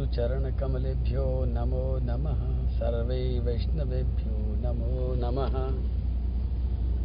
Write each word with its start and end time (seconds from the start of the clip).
श्रीगुरुचरणकमलेभ्यो 0.00 1.44
नमो 1.44 1.98
नमः। 2.02 2.68
सर्वे 2.68 3.40
वैष्णवेभ्यो 3.40 4.36
नमो 4.36 5.14
नमः। 5.14 5.74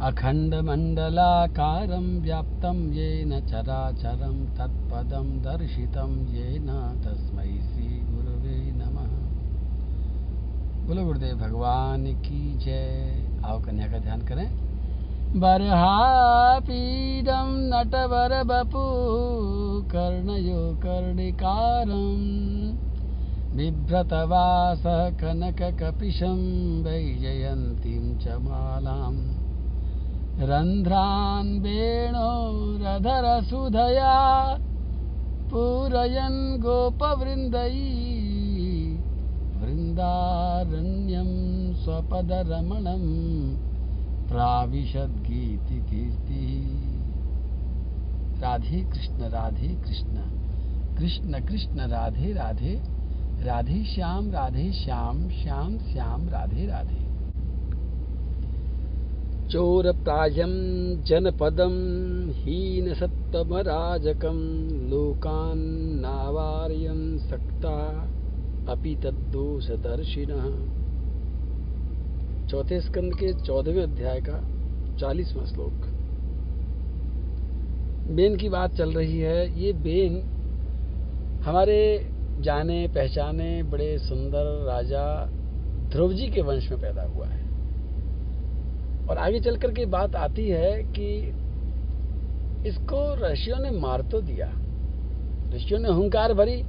अखण्डमण्डलाकारं 0.06 2.20
व्याप्तं 2.20 2.92
येन 2.92 3.46
चराचरं 3.46 4.46
तत्पदं 4.46 5.42
दर्शितं 5.42 6.34
येन 6.34 7.00
तस्मै 7.04 7.44
श्रीगुरवे 7.44 8.72
नमः। 8.72 9.26
बोलो 10.86 11.04
गुरुदेव, 11.04 11.36
भगवान 11.36 12.04
की 12.04 12.58
जय। 12.58 13.14
आओ 13.44 13.62
कन्या 13.62 13.86
का 13.86 13.98
ध्यान 13.98 14.20
करें। 14.20 14.66
बर्हापीडं 15.36 17.46
नटवरबपु, 17.46 18.82
कर्णयो 19.86 20.76
कर्णिकारं। 20.76 22.85
बिभ्रतवासः 23.56 25.10
कनककपिशं 25.10 26.38
वैजयन्तीं 26.82 28.18
च 28.18 28.28
मालाम्। 28.28 29.30
रन्ध्रान् 30.40 31.60
वेणोरधरसुधया 31.60 32.58
पूरयन् 35.50 36.62
गोपवृन्दै। 36.62 37.70
वृन्दारण्यं 39.60 40.12
स्वपदरमणं 41.74 43.04
प्राविशद्गीतिकीर्ति। 44.28 45.32
राधे 48.42 48.80
कृष्ण 48.80 49.28
राधे 49.28 49.68
कृष्ण। 49.68 50.16
कृष्ण 50.98 51.40
कृष्ण, 51.46 51.88
राधे 51.88 52.32
राधे। 52.32 52.95
राधे 53.46 53.84
श्याम 53.84 54.30
राधे 54.30 54.72
श्याम 54.72 55.28
श्याम 55.28 55.78
श्याम, 55.78 56.28
राधे 56.28 56.66
राधे। 56.66 57.06
चोरप्रायं 59.48 61.04
जनपदं, 61.04 62.32
हीनसत्तमराजकं 62.32 64.68
लोकान्नावार्यं 64.90 67.18
सक्ता, 67.18 68.08
अपि 68.68 68.94
तद्दोषदर्शिनः। 68.94 70.76
चौथे 72.48 72.80
स्कंद 72.80 73.14
के 73.14 73.32
चौदहवें 73.32 73.82
अध्याय 73.82 74.20
का 74.20 74.48
चालीसवां 74.96 75.46
श्लोक। 75.46 75.86
बेन 78.10 78.36
की 78.36 78.48
बात 78.48 78.74
चल 78.74 78.92
रही 78.92 79.18
है, 79.18 79.62
ये 79.62 79.72
बेन 79.72 80.22
हमारे 81.44 82.10
जाने, 82.40 82.88
पहचाने, 82.88 83.62
बड़े 83.62 83.98
सुंदर 83.98 84.64
राजा 84.66 85.28
ध्रुव 85.90 86.12
जी 86.12 86.28
के 86.28 86.42
वंश 86.42 86.70
में 86.70 86.80
पैदा 86.80 87.02
हुआ 87.02 87.26
है। 87.26 87.46
और 89.06 89.18
आगे 89.18 89.40
चल 89.40 89.56
करके 89.56 89.86
बात 89.86 90.16
आती 90.16 90.48
है 90.48 90.82
कि 90.82 91.32
इसको 92.68 93.26
ऋषियों 93.26 93.58
ने 93.58 93.70
मार 93.70 94.02
तो 94.02 94.20
दिया। 94.20 94.46
ऋषियों 95.54 95.80
ने 95.80 95.88
हंकार 95.88 96.34
भरी, 96.34 96.62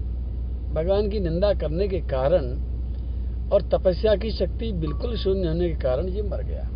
भगवान 0.73 1.09
की 1.09 1.19
निंदा 1.19 1.53
करने 1.53 1.87
के 1.87 1.99
कारण 1.99 2.45
और 3.49 3.61
तपस्या 3.61 4.15
की 4.15 4.31
शक्ति 4.31 4.71
बिल्कुल 4.71 5.17
शून्य 5.17 5.47
होने 5.47 5.69
के 5.69 5.75
कारण 5.75 6.09
ये 6.09 6.21
मर 6.21 6.43
गया। 6.43 6.69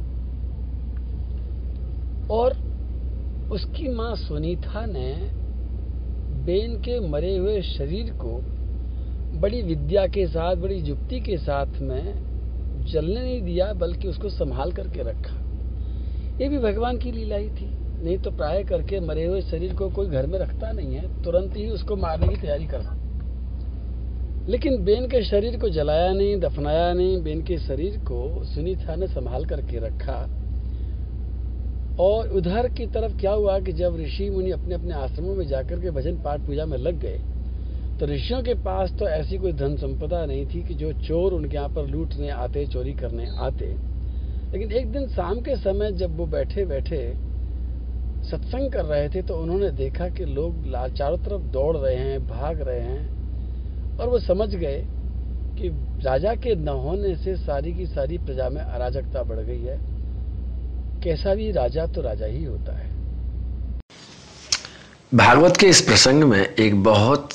और 2.29 2.53
उसकी 3.51 3.87
माँ 3.87 4.15
सुनीता 4.15 4.85
ने 4.85 5.13
बेन 6.45 6.75
के 6.75 6.99
मरे 6.99 7.37
हुए 7.37 7.61
शरीर 7.61 8.13
को 8.13 8.50
बड़ी 9.35 9.61
विद्या 9.61 10.07
के 10.07 10.27
साथ, 10.27 10.55
बड़ी 10.55 10.75
युक्ति 10.75 11.19
के 11.19 11.37
साथ 11.37 11.81
में 11.81 12.13
जलने 12.85 13.21
नहीं 13.21 13.41
दिया, 13.41 13.73
बल्कि 13.73 14.07
उसको 14.07 14.29
संभाल 14.29 14.71
करके 14.71 15.03
रखा। 15.03 15.35
ये 16.41 16.49
भी 16.49 16.57
भगवान 16.57 16.97
की 16.97 17.11
लीला 17.11 17.35
ही 17.35 17.49
थी। 17.49 17.81
नहीं 18.03 18.17
तो 18.17 18.31
प्राय 18.31 18.63
करके 18.63 18.99
मरे 18.99 19.25
हुए 19.25 19.41
शरीर 19.41 19.75
को 19.75 19.89
कोई 19.89 20.07
घर 20.07 20.27
में 20.27 20.39
रखता 20.39 20.71
नहीं 20.71 20.95
है, 20.95 21.23
तुरंत 21.23 21.57
ही 21.57 21.69
उसको 21.69 21.95
मारने 21.95 22.27
की 22.27 22.41
तैयारी 22.41 22.65
करता। 22.65 22.97
लेकिन 24.47 24.83
बेन 24.83 25.07
के 25.07 25.23
शरीर 25.23 25.59
को 25.59 25.69
जलाया 25.69 26.13
नहीं, 26.13 26.39
दफनाया 26.39 26.93
नहीं, 26.93 27.23
बेन 27.23 27.43
के 27.43 27.57
शरीर 27.57 27.97
को 27.97 28.43
सुनीता 28.43 28.95
ने 28.95 29.07
संभाल 29.07 29.45
करके 29.45 29.77
रखा। 29.77 30.29
और 31.99 32.29
उधर 32.29 32.69
की 32.69 32.87
तरफ़ 32.87 33.17
क्या 33.17 33.31
हुआ 33.31 33.59
कि 33.59 33.71
जब 33.71 33.97
ऋषि 33.99 34.29
मुनि 34.29 34.51
अपने 34.51 34.75
अपने 34.75 34.93
आश्रमों 34.93 35.35
में 35.35 35.47
जाकर 35.47 35.79
के 35.79 35.91
भजन 35.91 36.15
पाठ 36.15 36.39
पूजा 36.39 36.65
में 36.65 36.77
लग 36.77 36.99
गए 36.99 37.21
तो 38.01 38.05
ऋषियों 38.07 38.41
के 38.43 38.53
पास 38.57 38.91
तो 38.99 39.07
ऐसी 39.07 39.37
कोई 39.37 39.51
धन 39.53 39.75
संपदा 39.77 40.25
नहीं 40.25 40.45
थी 40.45 40.61
कि 40.63 40.73
जो 40.73 40.91
चोर 40.99 41.33
उनके 41.33 41.55
यहाँ 41.55 41.69
पर 41.69 41.87
लूटने, 41.87 42.29
आते, 42.29 42.65
चोरी 42.65 42.93
करने 42.93 43.27
आते। 43.39 43.65
लेकिन 44.53 44.71
एक 44.71 44.91
दिन 44.91 45.07
शाम 45.07 45.41
के 45.41 45.55
समय 45.57 45.91
जब 45.91 46.17
वो 46.17 46.25
बैठे 46.25 46.65
बैठे 46.65 47.01
सत्संग 48.31 48.71
कर 48.71 48.85
रहे 48.85 49.09
थे 49.09 49.21
तो 49.21 49.35
उन्होंने 49.35 49.69
देखा 49.77 50.07
कि 50.09 50.25
लोग 50.25 50.65
चारों 50.89 51.17
तरफ़ 51.17 51.41
दौड़ 51.53 51.77
रहे 51.77 51.95
हैं, 51.95 52.27
भाग 52.27 52.61
रहे 52.61 52.79
हैं, 52.79 53.99
और 53.99 54.09
वो 54.09 54.19
समझ 54.19 54.49
गए 54.55 54.81
कि 55.59 55.69
राजा 56.03 56.35
के 56.35 56.55
न 56.55 56.67
होने 56.67 57.15
से 57.15 57.35
सारी 57.37 57.73
की 57.73 57.85
सारी 57.85 58.17
प्रजा 58.17 58.49
में 58.49 58.61
अराजकता 58.61 59.23
बढ़ 59.23 59.39
गई 59.41 59.61
है। 59.61 59.77
कैसा 61.03 61.35
भी 61.35 61.51
राजा 61.51 61.85
तो 61.85 62.01
राजा 62.01 62.25
ही 62.25 62.43
होता 62.43 62.77
है। 62.77 62.89
भागवत 65.13 65.57
के 65.57 65.67
इस 65.67 65.81
प्रसंग 65.81 66.23
में 66.23 66.39
एक 66.39 66.83
बहुत 66.83 67.29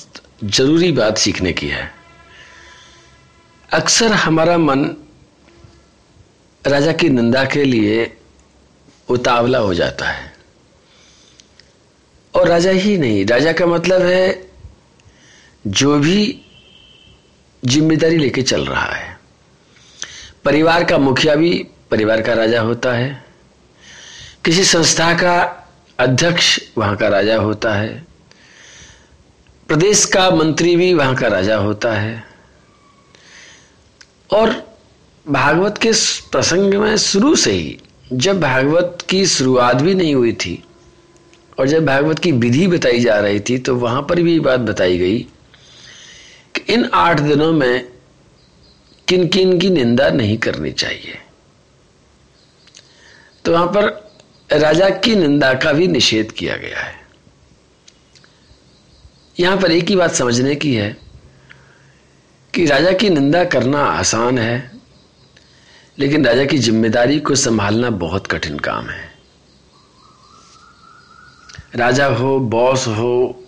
ज़रूरी 0.44 0.92
बात 0.92 1.18
सीखने 1.18 1.52
की 1.52 1.68
है। 1.68 1.90
अक्सर 3.72 4.12
हमारा 4.12 4.58
मन 4.58 4.84
राजा 6.66 6.92
की 6.92 7.08
निंदा 7.08 7.44
के 7.44 7.64
लिए 7.64 8.16
उतावला 9.08 9.58
हो 9.58 9.74
जाता 9.74 10.06
है। 10.06 10.32
और 12.34 12.48
राजा 12.48 12.70
ही 12.70 12.96
नहीं, 12.98 13.24
राजा 13.26 13.52
का 13.52 13.66
मतलब 13.66 14.02
है 14.02 14.48
जो 15.66 15.98
भी 15.98 16.42
ज़िम्मेदारी 17.62 18.16
लेके 18.16 18.42
चल 18.42 18.64
रहा 18.66 18.92
है। 18.94 19.16
परिवार 20.44 20.84
का 20.84 20.98
मुखिया 20.98 21.34
भी 21.34 21.52
परिवार 21.90 22.22
का 22.22 22.32
राजा 22.32 22.60
होता 22.60 22.92
है। 22.92 23.24
किसी 24.44 24.64
संस्था 24.64 25.12
का 25.14 25.64
अध्यक्ष 25.98 26.58
वहाँ 26.78 26.96
का 26.96 27.08
राजा 27.08 27.36
होता 27.36 27.74
है। 27.74 28.15
प्रदेश 29.68 30.04
का 30.04 30.30
मंत्री 30.30 30.74
भी 30.76 30.92
वहाँ 30.94 31.14
का 31.14 31.28
राजा 31.28 31.56
होता 31.56 31.92
है। 31.92 32.24
और 34.30 34.50
भागवत 35.26 35.78
के 35.78 35.92
प्रसंग 36.32 36.74
में 36.74 36.96
शुरू 36.96 37.34
से 37.36 37.52
ही 37.52 37.78
जब 38.12 38.40
भागवत 38.40 38.98
की 39.08 39.24
शुरुआत 39.26 39.76
भी 39.76 39.94
नहीं 39.94 40.14
हुई 40.14 40.32
थी 40.32 40.62
और 41.58 41.68
जब 41.68 41.86
भागवत 41.86 42.18
की 42.18 42.32
विधि 42.32 42.66
बताई 42.66 43.00
जा 43.00 43.18
रही 43.20 43.40
थी 43.40 43.58
तो 43.58 43.76
वहाँ 43.76 44.02
पर 44.02 44.22
भी 44.22 44.38
बात 44.40 44.60
बताई 44.60 44.98
गई 44.98 45.18
कि 46.54 46.72
इन 46.74 46.84
आठ 46.94 47.20
दिनों 47.20 47.52
में 47.52 47.88
किन 49.08 49.26
किन 49.28 49.58
की 49.58 49.70
निंदा 49.70 50.08
नहीं 50.10 50.36
करनी 50.38 50.72
चाहिए। 50.72 51.18
तो 53.44 53.52
वहाँ 53.52 53.66
पर 53.66 53.84
राजा 54.50 54.88
की 54.90 55.16
निंदा 55.16 55.52
का 55.54 55.72
भी 55.72 55.88
निषेध 55.88 56.32
किया 56.32 56.56
गया 56.56 56.78
है। 56.78 57.05
यहाँ 59.40 59.56
पर 59.56 59.72
एक 59.72 59.88
ही 59.88 59.96
बात 59.96 60.12
समझने 60.14 60.54
की 60.54 60.74
है 60.74 60.96
कि 62.54 62.64
राजा 62.66 62.92
की 62.92 63.08
निंदा 63.10 63.44
करना 63.44 63.78
आसान 63.78 64.38
है 64.38 64.70
लेकिन 65.98 66.24
राजा 66.26 66.44
की 66.44 66.58
ज़िम्मेदारी 66.58 67.18
को 67.20 67.34
संभालना 67.34 67.90
बहुत 67.90 68.26
कठिन 68.26 68.58
काम 68.58 68.88
है। 68.88 69.04
राजा 71.76 72.06
हो 72.06 72.38
बॉस 72.40 72.86
हो 72.88 73.44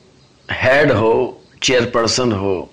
हेड 0.49 0.93
हो 0.93 1.43
चेयरपर्सन 1.62 2.32
हो 2.32 2.70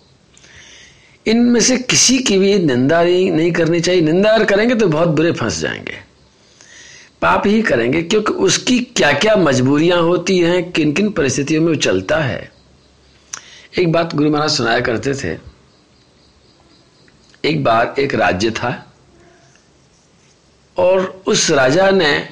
इनमें 1.25 1.59
से 1.61 1.77
किसी 1.77 2.17
की 2.19 2.37
भी 2.39 2.57
निंदा 2.59 3.01
नहीं, 3.03 3.51
करनी 3.51 3.79
चाहिए। 3.79 4.01
निंदा 4.01 4.31
अगर 4.31 4.45
करेंगे 4.45 4.75
तो 4.75 4.87
बहुत 4.87 5.07
बुरे 5.07 5.31
फंस 5.31 5.59
जाएँगे। 5.59 5.99
पाप 7.21 7.47
ही 7.47 7.61
करेंगे 7.61 8.01
क्योंकि 8.01 8.33
उसकी 8.33 8.79
क्या 8.79 9.11
क्या 9.13 9.35
मजबूरियाँ 9.35 10.01
होती 10.01 10.37
हैं 10.39 10.71
किन 10.71 10.91
किन 10.93 11.09
परिस्थितियों 11.11 11.61
में 11.61 11.67
वो 11.67 11.75
चलता 11.75 12.17
है। 12.17 12.54
एक 13.79 13.91
बात 13.91 14.15
गुरु 14.15 14.29
महाराज 14.31 14.51
सुनाया 14.51 14.79
करते 14.79 15.13
थे। 15.13 15.37
एक 17.49 17.63
बार 17.63 17.95
एक 17.99 18.15
राज्य 18.15 18.51
था 18.51 18.93
और 20.77 21.23
उस 21.27 21.51
राजा 21.51 21.89
ने 21.91 22.29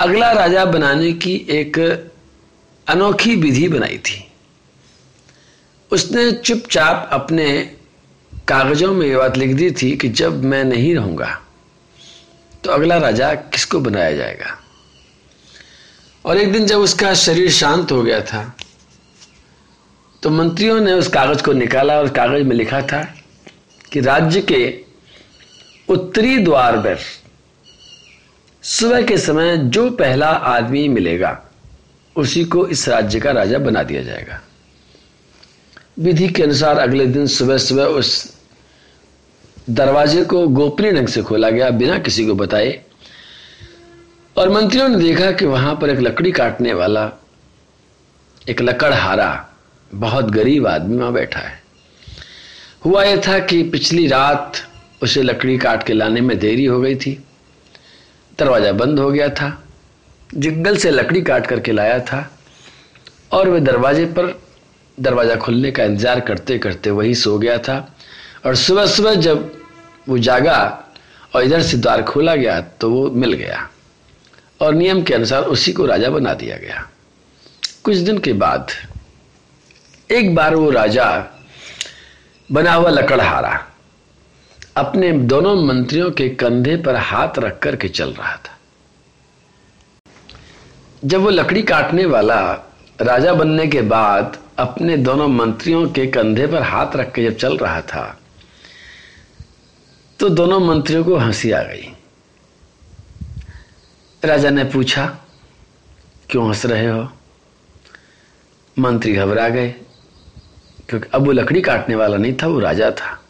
अगला 0.00 0.32
राजा 0.32 0.64
बनाने 0.64 1.12
की 1.12 1.34
एक 1.50 1.78
अनोखी 2.88 3.36
विधि 3.36 3.68
बनाई 3.68 3.98
थी। 3.98 4.32
उसने 5.92 6.32
चुपचाप 6.32 7.08
अपने 7.12 7.76
कागजों 8.48 8.94
में 8.94 9.06
ये 9.06 9.16
बात 9.16 9.36
लिख 9.36 9.54
दी 9.54 9.70
थी 9.70 9.96
कि 9.96 10.08
जब 10.08 10.44
मैं 10.44 10.64
नहीं 10.64 10.94
रहूँगा 10.94 11.42
तो 12.64 12.70
अगला 12.70 12.98
राजा 12.98 13.34
किसको 13.34 13.80
बनाया 13.80 14.12
जाएगा? 14.12 14.59
और 16.24 16.38
एक 16.38 16.52
दिन 16.52 16.66
जब 16.66 16.78
उसका 16.78 17.12
शरीर 17.14 17.50
शांत 17.50 17.92
हो 17.92 18.02
गया 18.02 18.20
था 18.20 18.42
तो 20.22 20.30
मंत्रियों 20.30 20.80
ने 20.80 20.92
उस 20.92 21.08
कागज़ 21.08 21.42
को 21.42 21.52
निकाला 21.52 21.98
और 21.98 22.08
कागज़ 22.08 22.42
में 22.42 22.56
लिखा 22.56 22.80
था 22.82 23.02
कि 23.92 24.00
राज्य 24.00 24.40
के 24.42 24.62
उत्तरी 25.88 26.38
द्वार 26.38 26.76
पर 26.78 26.98
सुबह 28.62 29.02
के 29.02 29.16
समय 29.18 29.56
जो 29.56 29.90
पहला 29.90 30.28
आदमी 30.28 30.88
मिलेगा, 30.88 31.38
उसी 32.16 32.44
को 32.44 32.66
इस 32.66 32.88
राज्य 32.88 33.20
का 33.20 33.30
राजा 33.30 33.58
बना 33.58 33.82
दिया 33.82 34.02
जाएगा। 34.02 34.40
विधि 35.98 36.28
के 36.28 36.42
अनुसार 36.42 36.78
अगले 36.78 37.06
दिन 37.06 37.26
सुबह 37.26 37.58
सुबह 37.58 37.84
उस 37.84 38.36
दरवाजे 39.70 40.24
को 40.24 40.46
गोपनीय 40.48 40.92
ढंग 40.92 41.08
से 41.08 41.22
खोला 41.22 41.50
गया, 41.50 41.70
बिना 41.70 41.98
किसी 41.98 42.26
को 42.26 42.34
बताए 42.34 42.80
और 44.40 44.48
मंत्रियों 44.48 44.88
ने 44.88 44.96
देखा 44.96 45.30
कि 45.32 45.46
वहाँ 45.46 45.74
पर 45.80 45.90
एक 45.90 45.98
लकड़ी 46.00 46.30
काटने 46.32 46.72
वाला, 46.72 47.04
एक 48.48 48.60
लकड़हारा, 48.62 49.46
बहुत 49.90 50.30
गरीब 50.30 50.66
आदमी 50.66 50.96
वहाँ 50.96 51.12
बैठा 51.12 51.40
है। 51.40 51.58
हुआ 52.84 53.02
यह 53.04 53.20
था 53.26 53.38
कि 53.38 53.62
पिछली 53.62 54.06
रात 54.06 54.60
उसे 55.02 55.22
लकड़ी 55.22 55.56
काट 55.58 55.82
के 55.82 55.92
लाने 55.92 56.20
में 56.20 56.38
देरी 56.38 56.64
हो 56.64 56.80
गई 56.80 56.94
थी। 56.96 57.12
दरवाज़ा 58.38 58.70
बंद 58.72 58.98
हो 58.98 59.10
गया 59.10 59.28
था। 59.30 59.50
जंगल 60.30 60.76
से 60.76 60.90
लकड़ी 60.90 61.22
काट 61.22 61.46
करके 61.46 61.72
लाया 61.72 61.98
था 62.00 62.28
और 63.32 63.48
वह 63.48 63.58
दरवाजे 63.60 64.04
पर, 64.06 64.34
दरवाज़ा 64.98 65.36
खुलने 65.36 65.70
का 65.70 65.84
इंतज़ार 65.84 66.20
करते 66.20 66.58
करते 66.58 66.90
वही 66.90 67.14
सो 67.14 67.38
गया 67.38 67.58
था। 67.58 67.76
और 68.46 68.54
सुबह 68.56 68.86
सुबह 68.86 69.14
जब 69.16 69.52
वो 70.08 70.18
जागा 70.20 70.58
और 71.34 71.42
इधर 71.42 71.62
से 71.62 71.76
द्वार 71.76 72.02
खोला 72.02 72.34
गया 72.36 72.60
तो 72.60 72.90
वो 72.90 73.10
मिल 73.10 73.32
गया। 73.32 73.68
और 74.60 74.74
नियम 74.74 75.02
के 75.02 75.14
अनुसार 75.14 75.42
उसी 75.44 75.72
को 75.72 75.86
राजा 75.86 76.10
बना 76.10 76.34
दिया 76.34 76.56
गया। 76.56 76.86
कुछ 77.84 77.96
दिन 77.96 78.18
के 78.18 78.32
बाद, 78.32 78.70
एक 80.10 80.34
बार 80.34 80.54
वो 80.54 80.70
राजा 80.70 81.06
बना 82.50 82.72
हुआ 82.72 82.90
लकड़हारा 82.90 83.66
अपने 84.76 85.12
दोनों 85.12 85.54
मंत्रियों 85.64 86.10
के 86.10 86.28
कंधे 86.28 86.76
पर 86.76 86.96
हाथ 86.96 87.38
रख 87.38 87.58
कर 87.58 87.76
के 87.76 87.88
चल 87.88 88.10
रहा 88.10 88.36
था। 88.36 88.58
जब 91.04 91.20
वो 91.20 91.30
लकड़ी 91.30 91.62
काटने 91.62 92.04
वाला 92.06 92.40
राजा 93.00 93.32
बनने 93.34 93.66
के 93.66 93.80
बाद 93.82 94.38
अपने 94.58 94.96
दोनों 94.96 95.28
मंत्रियों 95.28 95.86
के 95.88 96.06
कंधे 96.06 96.46
पर 96.46 96.62
हाथ 96.62 96.96
रख 96.96 97.12
के 97.12 97.24
जब 97.24 97.36
चल 97.36 97.56
रहा 97.56 97.80
था 97.82 98.04
तो 100.20 100.28
दोनों 100.28 100.60
मंत्रियों 100.60 101.04
को 101.04 101.16
हँसी 101.16 101.50
आ 101.50 101.62
गई। 101.62 101.92
राजा 104.24 104.50
ने 104.50 104.64
पूछा, 104.64 105.18
क्यों 106.30 106.46
हंस 106.46 106.66
रहे 106.66 106.86
हो? 106.86 107.08
मंत्री 108.78 109.12
घबरा 109.12 109.48
गए, 109.48 109.74
क्योंकि 110.88 111.08
अब 111.14 111.26
वो 111.26 111.32
लकड़ी 111.32 111.60
काटने 111.60 111.94
वाला 111.94 112.16
नहीं 112.16 112.32
था, 112.32 112.46
वो 112.46 112.60
राजा 112.60 112.90
था। 112.90 113.24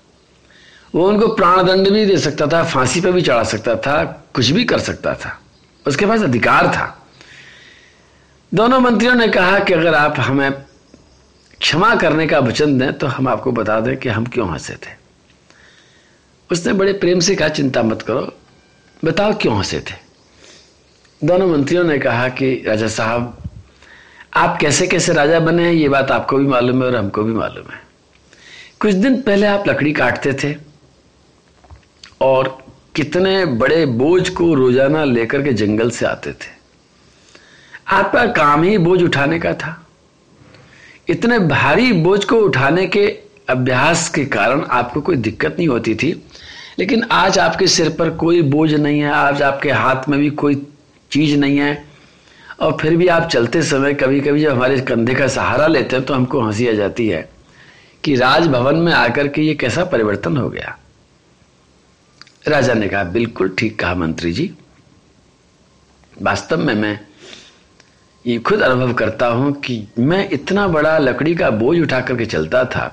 वो 0.95 1.09
उनको 1.09 1.29
प्राणदंड 1.29 1.91
भी 1.91 2.07
दे 2.07 2.17
सकता 2.17 2.47
था, 2.47 2.65
फांसी 2.65 3.01
पर 3.01 3.13
भी 3.13 3.23
चढ़ा 3.23 3.43
सकता 3.45 3.75
था, 3.77 4.05
कुछ 4.35 4.51
भी 4.51 4.65
कर 4.65 4.79
सकता 4.79 5.15
था। 5.15 5.41
उसके 5.87 6.07
पास 6.07 6.23
अधिकार 6.23 6.67
था। 6.67 7.09
दोनों 8.55 8.81
मंत्रियों 8.81 9.15
ने 9.15 9.29
कहा 9.29 9.59
कि 9.59 9.73
अगर 9.73 9.95
आप 9.95 10.15
हमें 10.19 10.53
क्षमा 11.61 11.95
करने 11.95 12.27
का 12.27 12.39
वचन 12.39 12.79
दें 12.79 12.93
तो 12.93 13.07
हम 13.07 13.29
आपको 13.29 13.53
बता 13.53 13.81
दें 13.81 13.97
कि 13.97 14.09
हम 14.09 14.27
क्यों 14.27 14.51
हंसे 14.53 14.75
थे। 14.75 14.95
उसने 16.53 16.73
बड़े 16.73 16.93
प्रेम 16.93 17.21
से 17.21 17.37
कहा, 17.37 17.49
चिंता 17.49 17.83
मत 17.83 18.03
करो, 18.03 18.33
बताओ 19.05 19.33
क्यों 19.33 19.57
हंसे 19.57 19.81
थे? 19.81 20.10
दोनों 21.25 21.46
मंत्रियों 21.46 21.84
ने 21.84 21.99
कहा 21.99 22.28
कि, 22.28 22.64
राजा 22.67 22.87
साहब, 22.88 23.43
आप 24.34 24.58
कैसे 24.61 24.87
कैसे 24.87 25.12
राजा 25.12 25.40
बने 25.40 25.62
हैं, 25.62 25.72
ये 25.72 25.88
बात 25.88 26.11
आपको 26.11 26.37
भी 26.37 26.46
मालूम 26.46 26.82
है 26.82 26.88
और 26.88 26.96
हमको 26.96 27.22
भी 27.22 27.32
मालूम 27.32 27.72
है। 27.72 27.81
कुछ 28.81 28.94
दिन 28.94 29.20
पहले 29.22 29.46
आप 29.46 29.69
लकड़ी 29.69 29.93
काटते 29.93 30.32
थे 30.32 30.55
और 32.20 32.58
कितने 32.96 33.44
बड़े 33.44 33.87
बोझ 33.87 34.28
को 34.28 34.55
रोज़ाना 34.55 35.05
लेकर 35.05 35.43
के 35.43 35.52
जंगल 35.52 35.90
से 35.90 36.06
आते 36.06 36.32
थे। 36.32 36.58
आपका 37.88 38.25
काम 38.32 38.62
ही 38.62 38.78
बोझ 38.78 39.02
उठाने 39.02 39.38
का 39.38 39.52
था। 39.55 39.76
इतने 41.08 41.38
भारी 41.38 41.93
बोझ 41.93 42.25
को 42.25 42.37
उठाने 42.37 42.87
के 42.87 43.06
अभ्यास 43.49 44.08
के 44.08 44.25
कारण 44.25 44.64
आपको 44.70 45.00
कोई 45.00 45.17
दिक्कत 45.17 45.56
नहीं 45.58 45.69
होती 45.69 45.94
थी, 45.94 46.12
लेकिन 46.78 47.05
आज 47.12 47.38
आपके 47.38 47.67
सिर 47.67 47.88
पर 47.90 48.11
कोई 48.11 48.43
बोझ 48.43 48.72
नहीं 48.75 49.00
है, 49.00 49.11
आज 49.11 49.43
आपके 49.43 49.70
हाथ 49.70 50.08
में 50.08 50.20
भी 50.20 50.31
कोई 50.31 50.67
चीज़ 51.11 51.37
नहीं 51.37 51.59
है। 51.59 51.85
और 52.61 52.77
फिर 52.81 52.97
भी 52.97 53.07
आप 53.09 53.29
चलते 53.29 53.62
समय 53.62 53.95
कभी 53.95 54.21
कभी 54.21 54.41
जब 54.43 54.51
हमारे 54.51 54.81
कंधे 54.81 55.15
का 55.15 55.27
सहारा 55.29 55.67
लेते 55.67 55.97
हैं 55.97 56.05
तो 56.05 56.15
हमको 56.15 56.41
हँसी 56.41 56.69
आ 56.69 56.73
जाती 56.73 57.09
है 57.09 57.29
कि 58.05 58.15
राजभवन 58.15 58.77
में 58.77 58.93
आकर 58.93 59.29
के 59.29 59.43
ये 59.43 59.55
कैसा 59.55 59.85
परिवर्तन 59.85 60.37
हो 60.37 60.49
गया। 60.49 60.77
राजा 62.49 62.75
ने 62.75 62.89
कहा, 62.89 63.05
बिल्कुल 63.05 63.55
ठीक 63.59 63.79
कहा 63.79 63.95
मंत्री 63.95 64.33
जी। 64.33 64.51
वास्तव 66.23 66.65
में 66.65 66.75
मैं 66.75 66.99
ये 68.25 68.39
खुद 68.39 68.61
अनुभव 68.61 68.93
करता 68.93 69.27
हूँ 69.27 69.53
कि 69.61 69.87
मैं 69.99 70.29
इतना 70.31 70.67
बड़ा 70.69 70.97
लकड़ी 70.99 71.35
का 71.35 71.51
बोझ 71.51 71.79
उठा 71.79 72.01
करके 72.01 72.27
चलता 72.27 72.65
था 72.65 72.85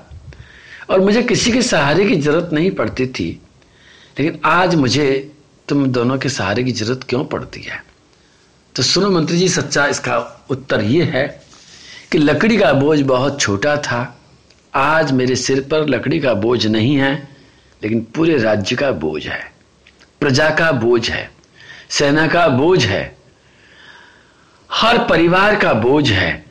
और 0.90 1.00
मुझे 1.00 1.22
किसी 1.22 1.52
के 1.52 1.62
सहारे 1.62 2.06
की 2.06 2.16
ज़रूरत 2.16 2.50
नहीं 2.52 2.70
पड़ती 2.70 3.06
थी। 3.08 3.28
लेकिन 4.18 4.38
आज 4.44 4.74
मुझे 4.74 5.30
तुम 5.68 5.86
दोनों 5.86 6.18
के 6.18 6.28
सहारे 6.28 6.64
की 6.64 6.72
ज़रूरत 6.72 7.04
क्यों 7.08 7.24
पड़ती 7.24 7.62
है? 7.62 7.82
तो 8.78 8.82
सुनो 8.82 9.08
मंत्री 9.10 9.36
जी, 9.38 9.48
सच्चा 9.48 9.86
इसका 9.86 10.16
उत्तर 10.50 10.80
यह 10.80 11.06
है 11.06 11.26
कि 12.12 12.18
लकड़ी 12.18 12.56
का 12.56 12.72
बोझ 12.72 13.00
बहुत 13.02 13.40
छोटा 13.40 13.76
था। 13.76 14.18
आज 14.74 15.10
मेरे 15.12 15.36
सिर 15.36 15.60
पर 15.60 15.88
लकड़ी 15.88 16.18
का 16.20 16.34
बोझ 16.34 16.66
नहीं 16.66 16.94
है, 16.96 17.12
लेकिन 17.82 18.00
पूरे 18.14 18.36
राज्य 18.38 18.76
का 18.76 18.90
बोझ 18.94 19.26
है। 19.26 19.40
प्रजा 20.20 20.48
का 20.50 20.70
बोझ 20.72 21.10
है, 21.10 21.30
सेना 21.90 22.26
का 22.28 22.46
बोझ 22.48 22.84
है, 22.86 23.16
हर 24.70 24.98
परिवार 24.98 25.56
का 25.56 25.72
बोझ 25.72 26.10
है, 26.10 26.44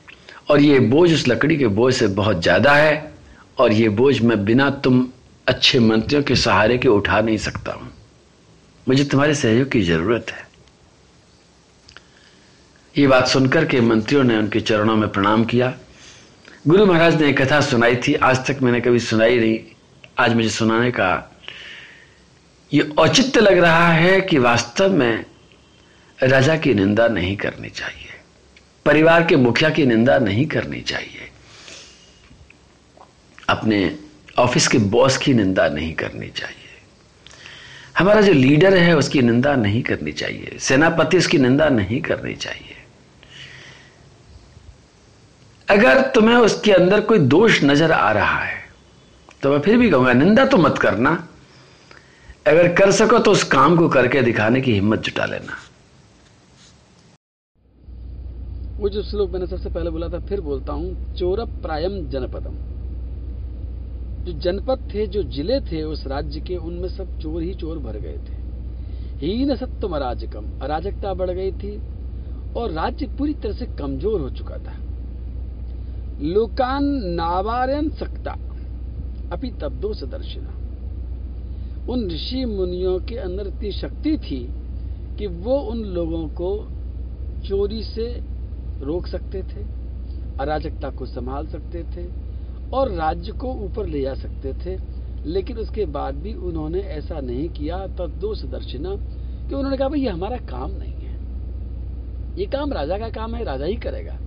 और 0.52 0.62
ये 0.62 0.80
बोझ 0.80 1.12
उस 1.14 1.28
लकड़ी 1.28 1.58
के 1.58 1.68
बोझ 1.68 1.94
से 1.94 2.08
बहुत 2.08 2.42
ज़्यादा 2.42 2.74
है, 2.76 3.12
और 3.58 3.74
ये 3.74 3.90
बोझ 3.92 4.20
मैं 4.22 4.44
बिना 4.46 4.70
तुम 4.70 5.08
अच्छे 5.48 5.80
मंत्रियों 5.80 6.24
के 6.24 6.36
सहारे 6.36 6.78
के 6.78 6.88
उठा 6.88 7.22
नहीं 7.22 7.38
सकता 7.38 7.72
हूँ। 7.72 7.90
मुझे 8.88 9.04
तुम्हारे 9.04 9.36
सहयोग 9.36 9.72
की 9.72 9.82
ज़रूरत 9.82 10.32
है। 10.32 10.46
ये 12.98 13.08
बात 13.08 13.28
सुनकर 13.28 13.66
के 13.66 13.82
मंत्रियों 13.82 14.24
ने 14.24 14.38
उनके 14.38 14.60
चरणों 14.60 14.96
में 14.96 15.10
प्रणाम 15.10 15.46
किया। 15.46 15.74
गुरु 16.68 16.86
महाराज 16.86 17.22
ने 17.22 17.30
एक 17.30 17.42
कथा 17.42 17.62
सुनाई 17.62 17.96
थी, 17.96 18.14
आज 18.14 18.48
तक 18.48 18.58
मैंने 18.62 18.82
कभी 18.82 19.00
सुनाई 19.00 19.40
नहीं। 19.40 19.60
आज 20.20 20.34
मुझे 20.34 20.50
सुनाने 20.50 20.92
का 20.92 21.40
ये 22.74 22.90
औचित्य 22.98 23.40
लग 23.40 23.58
रहा 23.58 23.88
है 23.88 24.22
कि 24.22 24.38
वास्तव 24.38 24.94
में 24.94 25.26
राजा 26.24 26.58
की 26.58 26.74
निंदा 26.74 27.08
नहीं 27.08 27.38
करनी 27.38 27.70
चाहिए। 27.70 28.10
परिवार 28.86 29.24
के 29.24 29.36
मुखिया 29.36 29.70
की 29.70 29.86
निंदा 29.86 30.20
नहीं 30.20 30.48
करनी 30.48 30.82
चाहिए। 30.82 31.30
अपने 33.50 33.96
ऑफ़िस 34.38 34.68
के 34.68 34.78
बॉस 34.78 35.18
की 35.18 35.34
निंदा 35.34 35.68
नहीं 35.70 35.94
करनी 35.94 36.28
चाहिए। 36.28 36.70
हमारा 37.98 38.22
जो 38.22 38.34
लीडर 38.34 38.78
है, 38.78 38.98
उसकी 38.98 39.22
निंदा 39.22 39.56
नहीं 39.56 39.84
करनी 39.84 40.12
चाहिए। 40.12 40.58
सेनापति 40.60 41.18
उसकी 41.18 41.38
निंदा 41.38 41.70
नहीं 41.70 42.02
करनी 42.02 42.34
चाहिए। 42.34 42.77
अगर 45.68 46.02
तुम्हें 46.12 46.36
उसके 46.38 46.72
अंदर 46.74 47.02
कोई 47.04 47.20
दोष 47.30 47.64
नज़र 47.64 47.92
आ 47.92 48.12
रहा 48.14 48.40
है 48.40 48.56
तो 49.42 49.50
मैं 49.52 49.60
फिर 49.62 49.78
भी 49.78 49.90
कहूँगा, 49.90 50.14
निंदा 50.14 50.46
तो 50.46 50.58
मत 50.58 50.78
करना। 50.78 51.12
अगर 52.46 52.74
कर 52.74 52.92
सको 52.94 53.20
तो 53.20 53.32
उस 53.32 53.44
काम 53.46 53.76
को 53.78 53.88
करके 53.90 54.22
दिखाने 54.22 54.62
की 54.62 54.74
हिम्मत 54.74 55.00
जुटा 55.02 55.26
लेना। 55.26 55.58
वो 58.80 58.90
जो 58.90 59.04
श्लोक 59.04 59.32
मैंने 59.32 59.46
सबसे 59.48 59.70
पहले 59.70 59.90
बोला 59.90 60.08
था, 60.10 60.20
फिर 60.22 60.42
बोलता 60.42 60.74
हूँ, 60.74 61.14
चोर 61.16 61.44
प्रायम 61.62 62.00
जनपदम। 62.10 62.56
जो 64.26 64.40
जनपद 64.42 64.90
थे, 64.94 65.06
जो 65.08 65.24
ज़िले 65.26 65.60
थे, 65.62 65.84
उस 65.84 66.06
राज्य 66.08 66.40
के, 66.40 66.58
उनमें 66.58 66.90
सब 66.90 67.20
चोर 67.20 67.42
ही 67.44 67.54
चोर 67.56 67.78
भर 67.80 67.98
गए 68.00 68.18
थे। 68.20 68.36
हीन 69.22 69.56
सत्यम 69.56 69.96
अराजकम। 69.96 70.52
अराजकता 70.62 71.14
बढ़ 71.14 71.32
गई 71.32 71.52
थी, 71.54 71.80
और 72.56 72.72
राज्य 72.72 73.06
पूरी 73.18 73.34
तरह 73.36 73.54
से 73.54 73.66
कमज़ोर 73.78 74.20
हो 74.22 74.30
चुका 74.32 74.58
था। 74.58 74.74
लोकान 76.22 76.84
नावारन 77.06 77.90
सकता। 77.90 78.32
अपनी 79.32 79.52
तब्दो 79.52 79.94
सदर्शिना 79.94 80.54
उन 81.94 82.10
ऋषि 82.12 82.46
मुनियों 82.46 83.00
के 83.00 83.16
अंदर 83.16 83.48
इतनी 83.48 83.72
शक्ति 83.72 84.18
थी 84.18 84.50
कि 85.18 85.28
वो 85.28 85.60
उन 85.60 85.78
लोगों 85.78 86.28
को 86.28 86.68
चोरी 87.48 87.84
से 87.84 88.08
रोक 88.80 89.08
सकते 89.08 89.44
थे, 89.44 89.66
अराजकता 90.40 90.90
को 90.90 91.06
संभाल 91.06 91.48
सकते 91.48 91.84
थे 91.84 92.08
और 92.72 92.92
राज्य 92.92 93.32
को 93.32 93.48
ऊपर 93.48 93.88
ले 93.88 94.02
जा 94.02 94.14
सकते 94.14 94.54
थे, 94.54 94.78
लेकिन 95.26 95.58
उसके 95.58 95.86
बाद 95.86 96.16
भी 96.16 96.34
उन्होंने 96.34 96.80
ऐसा 96.80 97.20
नहीं 97.20 97.50
किया। 97.50 97.88
तद्दोष 97.88 98.44
दर्शना 98.44 98.96
कि 99.50 99.56
उन्होंने 99.56 99.78
कहा, 99.78 99.90
भाई, 99.90 100.00
ये 100.00 100.10
हमारा 100.10 100.38
काम 100.38 100.72
नहीं 100.72 100.94
है। 100.94 101.16
ये 102.40 102.46
काम 102.46 102.74
राजा 102.74 102.98
का 102.98 103.10
काम 103.10 103.36
है, 103.36 103.44
राजा 103.44 103.66
ही 103.66 103.76
करेगा। 103.76 104.20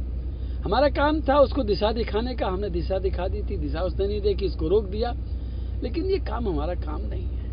हमारा 0.64 0.88
काम 0.88 1.20
था 1.20 1.38
उसको 1.38 1.62
दिशा 1.62 1.92
दिखाने 1.92 2.34
का, 2.34 2.46
हमने 2.46 2.70
दिशा 2.70 2.98
दिखा 2.98 3.28
दी 3.28 3.42
थी, 3.42 3.56
दिशा 3.56 3.80
उसने 3.80 4.06
नहीं 4.06 4.20
देखी 4.20 4.46
इसको 4.46 4.68
रोक 4.68 4.84
दिया। 4.84 5.14
लेकिन 5.82 6.04
ये 6.04 6.18
काम 6.18 6.48
हमारा 6.48 6.74
काम 6.74 7.00
नहीं 7.00 7.26
है। 7.26 7.48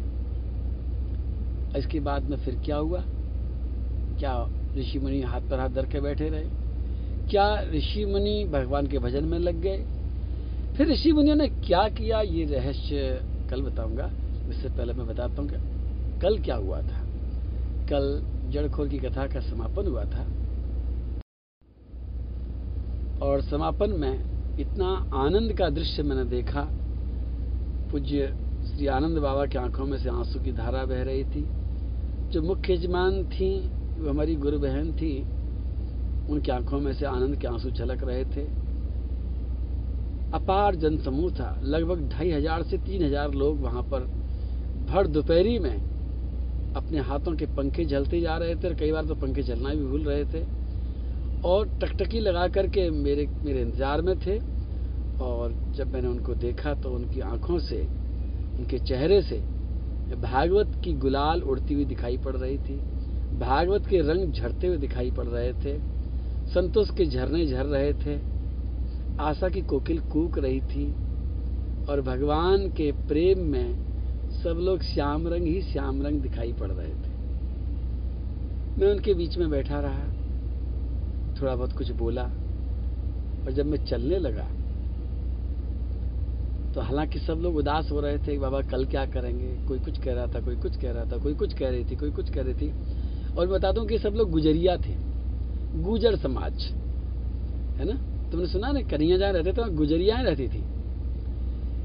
इसके 1.77 1.99
बाद 1.99 2.23
में 2.23 2.37
फिर 2.37 2.55
क्या 2.55 2.77
हुआ? 2.77 3.03
क्या 4.19 4.33
ऋषि 4.77 4.99
मुनि 4.99 5.21
हाथ 5.21 5.41
पर 5.41 5.59
हाथ 5.59 5.69
धर 5.69 5.85
के 5.85 5.99
बैठे 6.01 6.29
रहे? 6.29 6.45
क्या 7.29 7.63
ऋषि 7.71 8.05
मुनि 8.05 8.43
भगवान 8.45 8.87
के 8.87 8.99
भजन 8.99 9.23
में 9.23 9.39
लग 9.39 9.61
गए? 9.61 9.77
फिर 10.77 10.87
ऋषि 10.87 11.11
मुनियों 11.11 11.35
ने 11.35 11.47
क्या 11.47 11.87
किया? 11.89 12.21
ये 12.21 12.45
रहस्य 12.45 13.21
कल 13.49 13.61
बताऊँगा। 13.61 14.11
इससे 14.49 14.69
पहले 14.69 14.93
मैं 14.93 15.07
बताता 15.07 15.41
हूँ 15.41 15.49
कल 16.21 16.37
क्या 16.39 16.55
हुआ 16.55 16.81
था? 16.81 17.05
कल 17.89 18.21
जड़खोर 18.49 18.87
की 18.87 18.97
कथा 18.97 19.27
का 19.27 19.39
समापन 19.39 19.87
हुआ 19.87 20.03
था। 20.03 20.25
और 23.21 23.41
समापन 23.41 23.91
में 23.91 24.57
इतना 24.59 24.87
आनंद 25.15 25.53
का 25.53 25.69
दृश्य 25.69 26.03
मैंने 26.03 26.23
देखा। 26.25 26.61
पूज्य 27.91 28.27
श्री 28.65 28.87
आनंद 28.87 29.17
बाबा 29.17 29.45
की 29.45 29.57
आँखों 29.57 29.85
में 29.85 29.97
से 29.97 30.09
आँसू 30.09 30.39
की 30.39 30.51
धारा 30.51 30.83
बह 30.85 31.01
रही 31.03 31.23
थी। 31.25 31.43
जो 32.31 32.41
मुख्य 32.41 32.73
यजमान 32.73 33.23
थी, 33.25 33.49
वो 33.97 34.09
हमारी 34.09 34.35
गुरु 34.35 34.59
बहन 34.59 34.91
थी, 34.93 35.11
उनकी 36.29 36.51
आँखों 36.51 36.79
में 36.79 36.93
से 36.93 37.05
आनंद 37.05 37.35
के 37.35 37.47
आँसू 37.47 37.69
झलक 37.71 38.03
रहे 38.03 38.25
थे। 38.25 38.43
अपार 40.33 40.75
जनसमूह 40.75 41.31
था। 41.31 41.55
लगभग 41.63 42.07
ढाई 42.09 42.31
हज़ार 42.31 42.63
से 42.63 42.77
तीन 42.77 43.03
हज़ार 43.03 43.33
लोग 43.33 43.61
वहाँ 43.61 43.83
पर 43.83 44.05
भर 44.87 45.07
दोपहरी 45.07 45.57
में 45.59 45.75
अपने 46.75 46.99
हाथों 46.99 47.35
के 47.35 47.45
पंखे 47.55 47.85
जलते 47.85 48.19
जा 48.21 48.37
रहे 48.37 48.55
थे 48.55 48.67
और 48.67 48.73
कई 48.75 48.91
बार 48.91 49.05
तो 49.05 49.15
पंखे 49.15 49.43
जलना 49.43 49.69
भी 49.69 49.85
भूल 49.85 50.03
रहे 50.03 50.25
थे। 50.25 50.45
और 51.43 51.67
टकटकी 51.81 52.19
लगा 52.19 52.47
करके 52.47 52.89
मेरे 52.89 53.27
मेरे 53.45 53.61
इंतज़ार 53.61 54.01
में 54.01 54.15
थे। 54.19 54.37
और 55.19 55.53
जब 55.75 55.93
मैंने 55.93 56.07
उनको 56.07 56.33
देखा 56.35 56.73
तो 56.73 56.89
उनकी 56.89 57.19
आँखों 57.19 57.59
से, 57.59 57.81
उनके 58.59 58.79
चेहरे 58.79 59.21
से 59.21 59.39
भागवत 60.15 60.81
की 60.83 60.93
गुलाल 60.93 61.41
उड़ती 61.41 61.73
हुई 61.73 61.85
दिखाई 61.85 62.17
पड़ 62.17 62.35
रही 62.35 62.57
थी। 62.57 62.75
भागवत 63.39 63.87
के 63.87 64.01
रंग 64.01 64.33
झड़ते 64.33 64.67
हुए 64.67 64.77
दिखाई 64.77 65.11
पड़ 65.11 65.25
रहे 65.25 65.53
थे। 65.53 65.77
संतोष 66.47 66.89
के 66.89 67.05
झरने 67.05 67.45
झर 67.45 67.65
रहे 67.65 67.93
थे। 67.93 68.19
आशा 69.19 69.49
की 69.49 69.61
कोकिल 69.61 69.99
कूक 69.99 70.37
रही 70.39 70.61
थी। 70.61 70.85
और 71.89 72.01
भगवान 72.01 72.67
के 72.69 72.91
प्रेम 73.07 73.39
में 73.39 74.31
सब 74.43 74.57
लोग 74.59 74.81
श्याम 74.83 75.27
रंग 75.27 75.47
ही 75.47 75.61
श्याम 75.61 76.01
रंग 76.01 76.21
दिखाई 76.21 76.53
पड़ 76.53 76.71
रहे 76.71 76.87
थे। 76.87 77.15
मैं 78.79 78.91
उनके 78.91 79.13
बीच 79.13 79.37
में 79.37 79.49
बैठा 79.49 79.79
रहा। 79.79 80.06
थोड़ा 81.41 81.55
बहुत 81.55 81.73
कुछ 81.73 81.91
बोला 81.91 82.23
और 82.23 83.51
जब 83.51 83.65
मैं 83.65 83.77
चलने 83.85 84.19
लगा 84.19 84.47
तो 86.73 86.81
हालाँकि 86.81 87.19
सब 87.19 87.39
लोग 87.41 87.55
उदास 87.55 87.89
हो 87.91 87.99
रहे 87.99 88.17
थे 88.17 88.37
बाबा, 88.37 88.61
कल 88.61 88.85
क्या 88.85 89.05
करेंगे? 89.05 89.67
कोई 89.67 89.79
कुछ 89.79 89.97
कह 89.97 90.13
रहा 90.13 90.27
था, 90.27 90.39
कोई 90.39 90.55
कुछ 90.55 90.75
कह 90.77 90.91
रहा 90.91 91.05
था, 91.05 91.17
कोई 91.17 91.33
कुछ 91.33 91.53
कह 91.53 91.69
रही 91.69 91.83
थी, 91.83 91.95
कोई 91.95 92.11
कुछ 92.11 92.29
कह 92.29 92.41
रही 92.41 92.53
थी। 92.53 92.71
और 93.37 93.47
बता 93.47 93.71
दूँ 93.71 93.85
कि 93.87 93.97
सब 93.97 94.13
लोग 94.13 94.31
गुजरिया 94.31 94.75
थे, 94.77 94.93
गुजर 95.83 96.15
समाज, 96.15 96.63
है 97.79 97.85
ना? 97.85 97.95
तुमने 98.31 98.47
सुना 98.47 98.71
ना 98.71 98.81
कन्हैया 98.81 99.17
जहाँ 99.17 99.31
रहते 99.33 99.51
थे 99.51 99.69
गुजरिया 99.69 100.21
रहती 100.21 100.47
थी। 100.47 100.63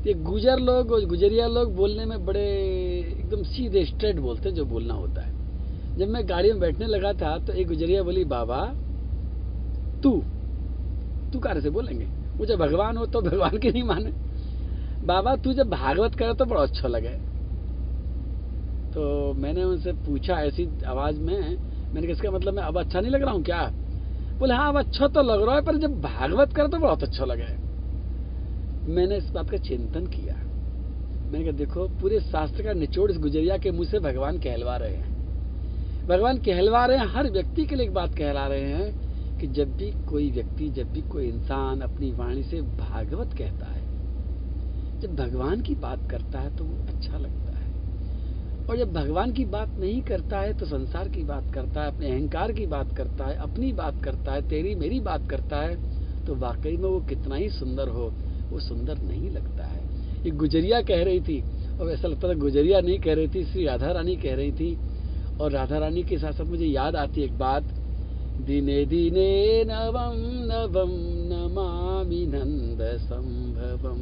ये 0.06 0.14
गुजर 0.14 0.58
लोग 0.58 0.92
और 0.92 1.04
गुजरिया 1.06 1.46
लोग 1.46 1.74
बोलने 1.76 2.04
में 2.04 2.24
बड़े 2.26 2.44
एकदम 3.18 3.42
सीधे, 3.42 3.84
स्ट्रेट 3.84 4.16
बोलते 4.16 4.50
जो 4.50 4.64
बोलना 4.64 4.94
होता 4.94 5.22
है। 5.22 5.30
जब 5.98 6.08
मैं 6.08 6.28
गाड़ी 6.28 6.50
में 6.50 6.60
बैठने 6.60 6.86
लगा 6.86 7.12
था 7.12 7.36
तो 7.38 7.52
एक 7.52 7.68
गुजरिया 7.68 8.02
बोली, 8.02 8.24
बाबा 8.24 8.62
तू 10.02 10.22
तू 11.32 11.38
कार 11.38 11.60
से 11.60 11.70
बोलेंगे? 11.70 12.04
वो 12.36 12.46
जब 12.46 12.58
भगवान 12.58 12.96
हो 12.96 13.06
तो 13.06 13.20
भगवान 13.20 13.58
के 13.58 13.70
नहीं 13.70 13.82
माने। 13.82 14.12
बाबा, 15.06 15.36
तू 15.36 15.52
जब 15.52 15.70
भागवत 15.70 16.14
करे 16.14 16.34
तो 16.34 16.44
बड़ा 16.44 16.62
अच्छा 16.62 16.88
लगे। 16.88 17.32
तो 18.92 19.34
मैंने 19.34 19.64
उनसे 19.64 19.92
पूछा 19.92 20.34
ऐसी 20.34 20.68
आवाज़ 20.86 21.20
में, 21.20 21.40
मैंने 21.94 22.02
कहा, 22.02 22.12
इसका 22.12 22.30
मतलब 22.30 22.54
मैं 22.54 22.62
अब 22.62 22.78
अच्छा 22.78 23.00
नहीं 23.00 23.10
लग 23.10 23.22
रहा 23.22 23.34
हूँ 23.34 23.42
क्या? 23.42 23.70
बोले 24.38 24.54
हाँ 24.54 24.68
अब 24.68 24.78
अच्छा 24.78 25.08
तो 25.08 25.22
लग 25.22 25.42
रहा 25.42 25.54
है, 25.54 25.62
पर 25.62 25.76
जब 25.76 26.00
भागवत 26.00 26.52
करे 26.52 26.68
तो 26.68 26.78
बहुत 26.78 27.02
अच्छा 27.02 27.24
लगे। 27.24 27.56
मैंने 28.92 29.16
इस 29.16 29.30
बात 29.30 29.50
का 29.50 29.56
चिंतन 29.56 30.06
किया। 30.06 30.34
मैंने 31.32 31.44
कहा, 31.44 31.52
देखो, 31.52 31.88
पूरे 32.00 32.20
शास्त्र 32.20 32.62
का 32.62 32.72
निचोड़ 32.72 33.10
इस 33.10 33.18
गुजरिया 33.18 33.56
के 33.56 33.70
मुँह 33.70 33.88
से 33.88 33.98
भगवान 33.98 34.38
कहलवा 34.38 34.76
रहे 34.76 34.94
हैं। 34.94 36.06
भगवान 36.06 36.38
कहलवा 36.38 36.86
रहे 36.86 36.98
हैं, 36.98 37.06
हर 37.06 37.30
व्यक्ति 37.30 37.64
के 37.64 37.74
लिए 37.74 37.86
एक 37.86 37.94
बात 37.94 38.14
कहला 38.14 38.46
रहे 38.46 38.60
हैं 38.60 39.01
कि 39.42 39.48
जब 39.48 39.76
भी 39.76 39.90
कोई 40.06 40.30
व्यक्ति, 40.30 40.68
जब 40.70 40.92
भी 40.92 41.00
कोई 41.02 41.28
इंसान 41.28 41.80
अपनी 41.80 42.10
वाणी 42.12 42.42
से 42.42 42.60
भागवत 42.62 43.32
कहता 43.32 43.66
है, 43.66 43.80
जब 45.02 45.16
भगवान 45.16 45.60
की 45.60 45.74
बात 45.74 46.06
करता 46.10 46.40
है 46.40 46.50
तो 46.56 46.64
वो 46.64 46.84
अच्छा 46.88 47.18
लगता 47.18 47.52
है। 47.52 47.70
और 48.68 48.76
जब 48.78 48.92
भगवान 48.92 49.32
की 49.32 49.44
बात 49.44 49.78
नहीं 49.78 50.00
करता 50.02 50.40
है 50.40 50.52
तो 50.52 50.66
संसार 50.66 51.08
की 51.08 51.24
बात 51.24 51.50
करता 51.54 51.82
है, 51.82 51.88
अपने 51.88 52.10
अहंकार 52.10 52.52
की 52.52 52.66
बात 52.66 52.92
करता 52.96 53.26
है, 53.26 53.34
अपनी 53.36 53.72
बात 53.72 54.02
करता 54.04 54.32
है, 54.32 54.42
तेरी 54.42 54.74
मेरी 54.74 55.00
बात 55.00 55.28
करता 55.30 55.62
है 55.62 55.76
तो 56.26 56.34
वाकई 56.36 56.76
में 56.76 56.88
वो 56.88 57.00
कितना 57.00 57.34
ही 57.34 57.50
सुंदर 57.50 57.88
हो, 57.88 58.12
वो 58.52 58.60
सुंदर 58.60 59.02
नहीं 59.02 59.30
लगता 59.30 59.64
है। 59.64 59.84
ये 60.24 60.30
गुजरिया 60.30 60.80
कह 60.82 61.04
रही 61.04 61.20
थी, 61.20 61.42
और 61.80 61.90
ऐसा 61.90 62.08
लगता 62.08 62.28
था 62.28 62.34
गुजरिया 62.38 62.80
नहीं 62.80 62.98
कह 62.98 63.14
रही 63.14 63.28
थी, 63.28 63.44
श्री 63.44 63.64
राधा 63.64 63.92
रानी 63.92 64.16
कह 64.16 64.34
रही 64.34 64.52
थी। 64.52 64.76
और 65.40 65.50
राधा 65.50 65.78
रानी 65.78 66.02
के 66.02 66.18
साथ 66.18 66.32
साथ 66.32 66.44
मुझे 66.44 66.66
याद 66.66 66.96
आती 66.96 67.22
एक 67.22 67.38
बात 67.38 67.81
दिने 68.40 68.84
दिने 68.84 69.64
नवम 69.64 70.18
नवम 70.48 70.92
नमामि 71.30 72.24
नंद 72.26 72.80
संभवम 73.00 74.00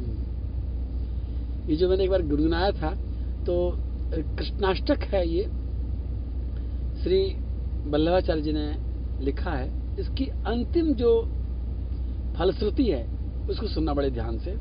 ये 1.69 1.75
जो 1.75 1.89
मैंने 1.89 2.03
एक 2.03 2.09
बार 2.09 2.21
गुनगुनाया 2.21 2.71
था 2.71 2.91
तो 3.45 3.55
कृष्णाष्टक 4.37 5.03
है 5.03 5.27
ये। 5.27 5.43
श्री 7.03 7.21
वल्लभाचार्य 7.87 8.41
जी 8.41 8.53
ने 8.53 8.65
लिखा 9.25 9.51
है, 9.51 9.69
इसकी 9.99 10.25
अंतिम 10.47 10.93
जो 10.93 11.11
फलश्रुति 12.37 12.85
है, 12.85 13.03
उसको 13.49 13.67
सुनना 13.67 13.93
बड़े 13.93 14.09
ध्यान 14.09 14.37
से। 14.37 14.51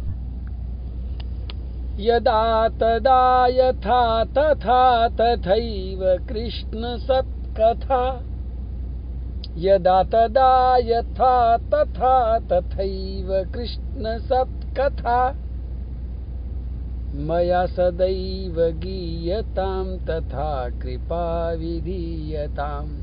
यदा 2.05 2.69
तदा 2.69 3.47
यथा 3.47 4.25
तथा 4.25 5.09
तथैव 5.11 6.00
कृष्ण 6.29 6.97
सत्कथा। 6.99 8.03
यदा 9.62 10.02
तदा 10.12 10.76
यथा 10.76 11.57
तथा 11.57 12.38
तथैव 12.52 13.33
कृष्ण 13.55 14.19
सत्कथा 14.19 15.19
मया 17.29 17.67
सदैव 17.67 18.61
गीयतां 18.83 19.99
तथा 20.09 20.69
कृपा 20.81 21.25
विधीयताम् 21.52 22.95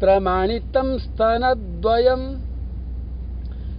प्रमाणितं 0.00 0.98
स्तनद्वयम् 0.98 2.26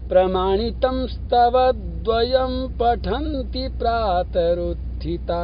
प्रमाणितं 0.10 1.06
स्तवद्वयं 1.08 2.54
पठन्ति 2.80 3.68
प्रातरुत्थिता। 3.80 5.44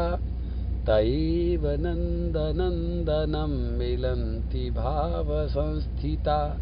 तैव 0.90 1.68
नन्दनन्दनं 1.68 3.78
मिलन्ति 3.78 4.70
भावसंस्थिता। 4.70 6.58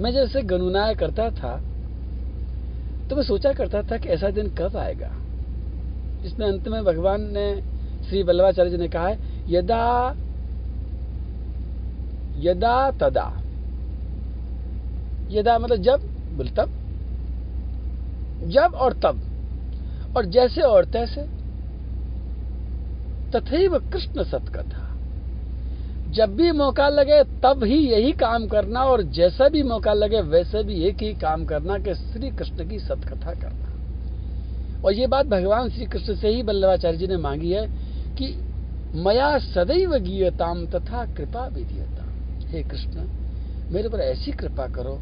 मैं 0.00 0.12
जैसे 0.12 0.42
गणुनाया 0.42 0.92
करता 0.92 1.30
था 1.30 1.60
तो 3.10 3.16
मैं 3.16 3.22
सोचा 3.22 3.52
करता 3.52 3.82
था 3.82 3.96
कि 3.96 4.08
ऐसा 4.08 4.30
दिन 4.30 4.48
कब 4.48 4.76
आएगा। 4.76 5.10
इसमें 6.24 6.46
अंत 6.46 6.68
में 6.68 6.84
भगवान 6.84 7.20
ने, 7.20 7.62
श्री 8.08 8.22
वल्लभाचार्य 8.22 8.70
जी 8.70 8.76
ने 8.76 8.88
कहा 8.88 9.08
है, 9.08 9.18
यदा 9.48 10.14
यदा 12.38 12.90
तदा। 12.90 13.40
यदा 15.30 15.58
मतलब 15.58 15.76
जब, 15.76 16.00
बोल 16.36 16.48
तब। 16.48 16.70
जब 18.50 18.74
और 18.74 18.92
तब। 18.92 19.20
और 20.16 20.24
जैसे 20.24 20.60
और 20.60 20.84
तैसे। 20.84 21.33
तथैव 23.36 23.78
कृष्ण 23.78 24.24
सतकथा। 24.24 24.90
जब 26.10 26.36
भी 26.36 26.52
मौका 26.52 26.88
लगे, 26.88 27.24
तब 27.24 27.64
ही 27.64 27.90
यही 27.90 28.12
काम 28.12 28.46
करना 28.46 28.84
और 28.84 29.02
जैसा 29.02 29.48
भी 29.48 29.62
मौका 29.62 29.92
लगे, 29.92 30.20
वैसे 30.20 30.62
भी 30.62 30.74
एक 30.74 31.02
ही 31.02 31.14
काम 31.14 31.44
करना 31.44 31.78
कि 31.78 31.94
श्री 31.94 32.30
कृष्ण 32.30 32.68
की 32.68 32.78
सतकथा 32.78 33.34
करना। 33.34 33.70
और 34.84 34.92
ये 34.92 35.06
बात 35.06 35.26
भगवान 35.26 35.70
श्री 35.70 35.86
कृष्ण 35.86 36.14
से 36.14 36.28
ही 36.28 36.42
बल्लभाचार्य 36.42 36.96
जी 36.96 37.06
ने 37.06 37.16
मांगी 37.16 37.52
है 37.52 37.66
कि 38.16 38.38
मया 38.94 39.38
सदैव 39.38 39.94
गीयताम 39.98 40.66
तथा 40.66 41.14
कृपा 41.14 41.46
विधीयताम। 41.46 42.08
हे 42.48 42.62
कृष्ण, 42.62 43.08
मेरे 43.72 43.88
पर 43.88 44.00
ऐसी 44.00 44.32
कृपा 44.32 44.66
करो 44.66 44.98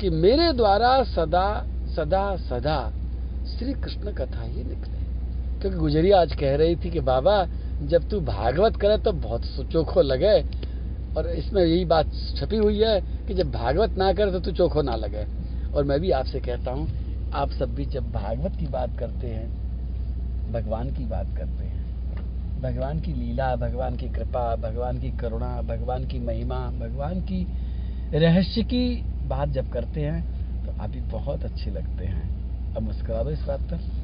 कि 0.00 0.10
मेरे 0.10 0.52
द्वारा 0.52 1.02
सदा 1.02 1.66
सदा 1.96 2.36
सदा 2.36 2.92
श्री 3.58 3.72
कृष्ण 3.72 4.12
कथा 4.12 4.42
ही 4.42 4.64
निकले। 4.64 5.03
क्योंकि 5.64 5.78
गुजरिया 5.78 6.20
आज 6.20 6.32
कह 6.34 6.56
रही 6.56 6.76
थी 6.76 6.90
कि 6.90 7.00
बाबा, 7.00 7.46
जब 7.82 8.02
तू 8.02 8.20
भागवत 8.20 8.76
करे 8.76 8.96
तो 8.98 9.12
बहुत 9.12 9.44
चोखो 9.72 10.02
लगे। 10.02 10.44
और 11.16 11.28
इसमें 11.28 11.62
यही 11.62 11.84
बात 11.84 12.08
छपी 12.36 12.56
हुई 12.56 12.82
है 12.82 13.00
कि 13.28 13.34
जब 13.34 13.50
भागवत 13.50 13.96
ना 13.98 14.12
करे 14.12 14.32
तो 14.32 14.40
तू 14.40 14.52
चोखो 14.52 14.82
ना 14.82 14.96
लगे। 14.96 15.24
और 15.74 15.84
मैं 15.84 16.00
भी 16.00 16.10
आपसे 16.10 16.40
कहता 16.40 16.70
हूँ, 16.70 16.88
आप 17.34 17.50
सब 17.50 17.74
भी 17.74 17.84
जब 17.86 18.12
भागवत 18.12 18.56
की 18.60 18.66
बात 18.66 18.98
करते 18.98 19.26
हैं, 19.26 19.48
भगवान 20.52 20.90
की 20.90 21.04
बात 21.04 21.36
करते 21.36 21.64
हैं। 21.64 22.62
भगवान 22.62 23.00
की 23.00 23.12
लीला, 23.12 23.56
भगवान 23.56 23.96
की 23.96 24.08
कृपा, 24.08 24.56
भगवान 24.56 24.98
की 24.98 25.10
करुणा, 25.18 25.62
भगवान 25.62 26.04
की 26.04 26.18
महिमा, 26.18 26.66
भगवान 26.70 27.20
की 27.20 27.46
रहस्य 28.14 28.62
की 28.62 28.86
बात 29.28 29.48
जब 29.48 29.72
करते 29.72 30.00
हैं 30.00 30.22
तो 30.66 30.82
आप 30.82 30.90
भी 30.90 31.00
बहुत 31.00 31.44
अच्छे 31.44 31.70
लगते 31.70 32.04
हैं। 32.04 32.74
अब 32.76 32.82
मुस्कुरा 32.82 33.22
दो 33.22 33.30
इस 33.30 33.44
बात 33.48 33.60
पर। 33.60 34.03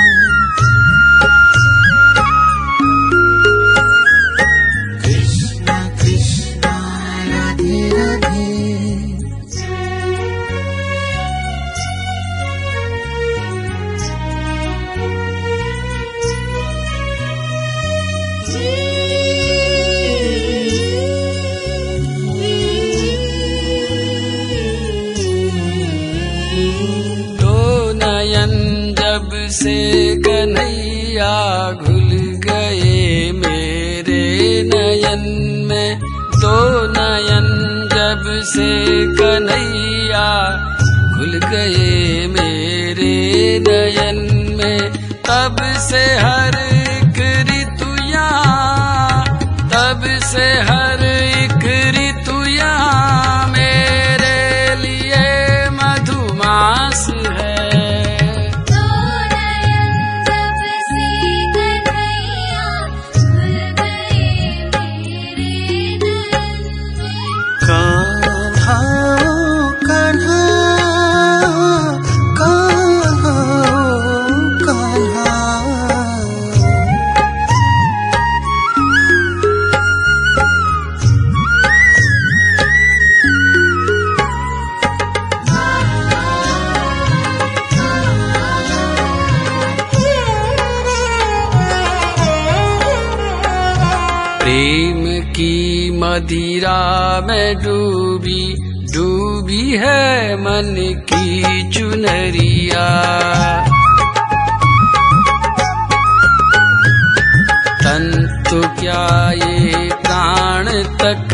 तक 111.01 111.33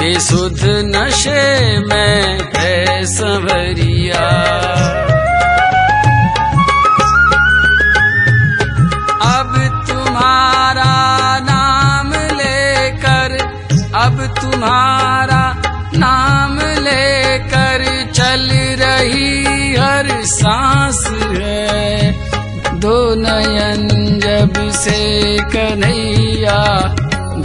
बेसुध 0.00 0.60
नशे 0.86 1.78
में 1.88 2.38
है 2.56 3.04
सवरिया 3.06 4.24
अब 9.26 9.52
तुम्हारा 9.88 10.94
नाम 11.48 12.12
लेकर, 12.40 13.36
अब 13.94 14.26
तुम्हारा 14.40 15.42
नाम 15.96 16.58
लेकर 16.88 17.84
चल 18.12 18.48
रही 18.82 19.74
हर 19.74 20.08
सांस 20.32 21.06
है। 21.36 22.12
दो 22.80 22.98
नयन 23.14 23.88
जब 24.20 24.52
से 24.80 25.00
कन्हैया 25.54 26.60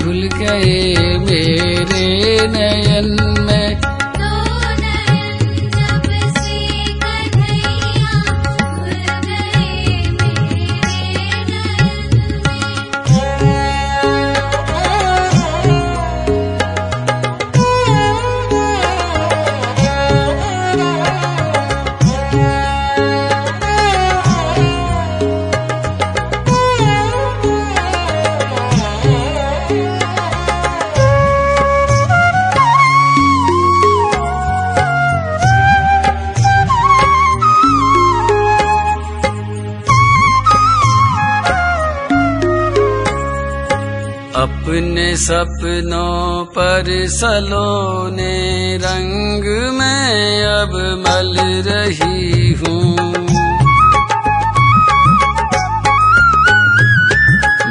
घुल 0.10 0.28
गए 0.34 1.18
मेरे 1.26 2.06
नयन 2.54 3.10
में 3.48 3.89
सपनों 45.30 46.46
पर 46.46 47.08
सलोने 47.08 48.78
रंग 48.78 49.74
में 49.74 50.46
अब 50.46 51.04
मल 51.08 51.38
रही 51.68 52.54
हूँ। 52.54 52.96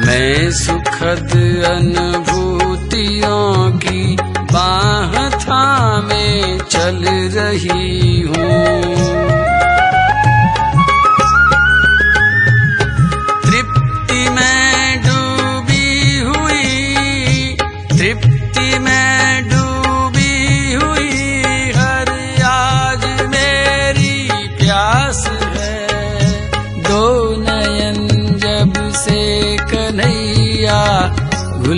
मैं 0.07 0.51
सुखद 0.51 1.63
अनुभूतियों 1.65 3.79
की 3.79 4.17
बाह 4.53 5.31
थामे 5.31 6.59
चल 6.59 7.05
रही 7.39 8.21
हूँ। 8.21 9.18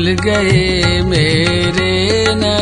घुल 0.00 0.12
गए 0.24 1.00
मेरे 1.04 1.90
नयन 2.34 2.59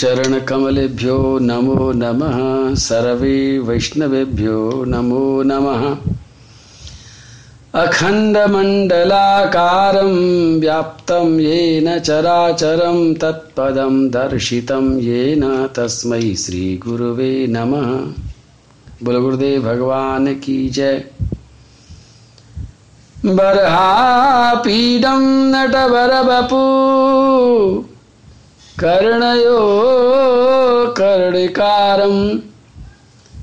श्रीगुरुचरणकमलेभ्यो 0.00 1.38
नमो 1.38 1.92
नमः। 1.92 2.74
सर्वे 2.74 3.58
वैष्णवेभ्यो 3.58 4.84
नमो 4.88 5.42
नमः। 5.42 5.96
अखण्डमण्डलाकारं 7.82 8.70
व्याप्तं 10.60 11.38
येन 11.38 11.98
चराचरं 11.98 13.14
तत्पदं 13.14 14.08
दर्शितं 14.08 14.98
येन 14.98 15.68
तस्मै 15.76 16.34
श्रीगुरुवे 16.34 17.46
नमः। 17.46 18.12
गुरुदेव, 19.02 19.62
भगवान 19.62 20.26
की 20.26 20.68
जय। 20.68 21.04
बर्हापीडं 23.26 23.90
नटवरबपू। 25.52 26.60
कर्णयो 28.84 29.58
कर्णिकारं 30.90 32.38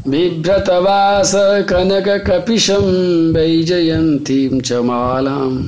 बिभ्रतवास 0.07 1.31
कनक 1.35 1.69
कनककपिशं 1.69 3.33
वैजयन्तीं 3.33 4.61
च 4.61 4.73
मालाम् 4.73 5.67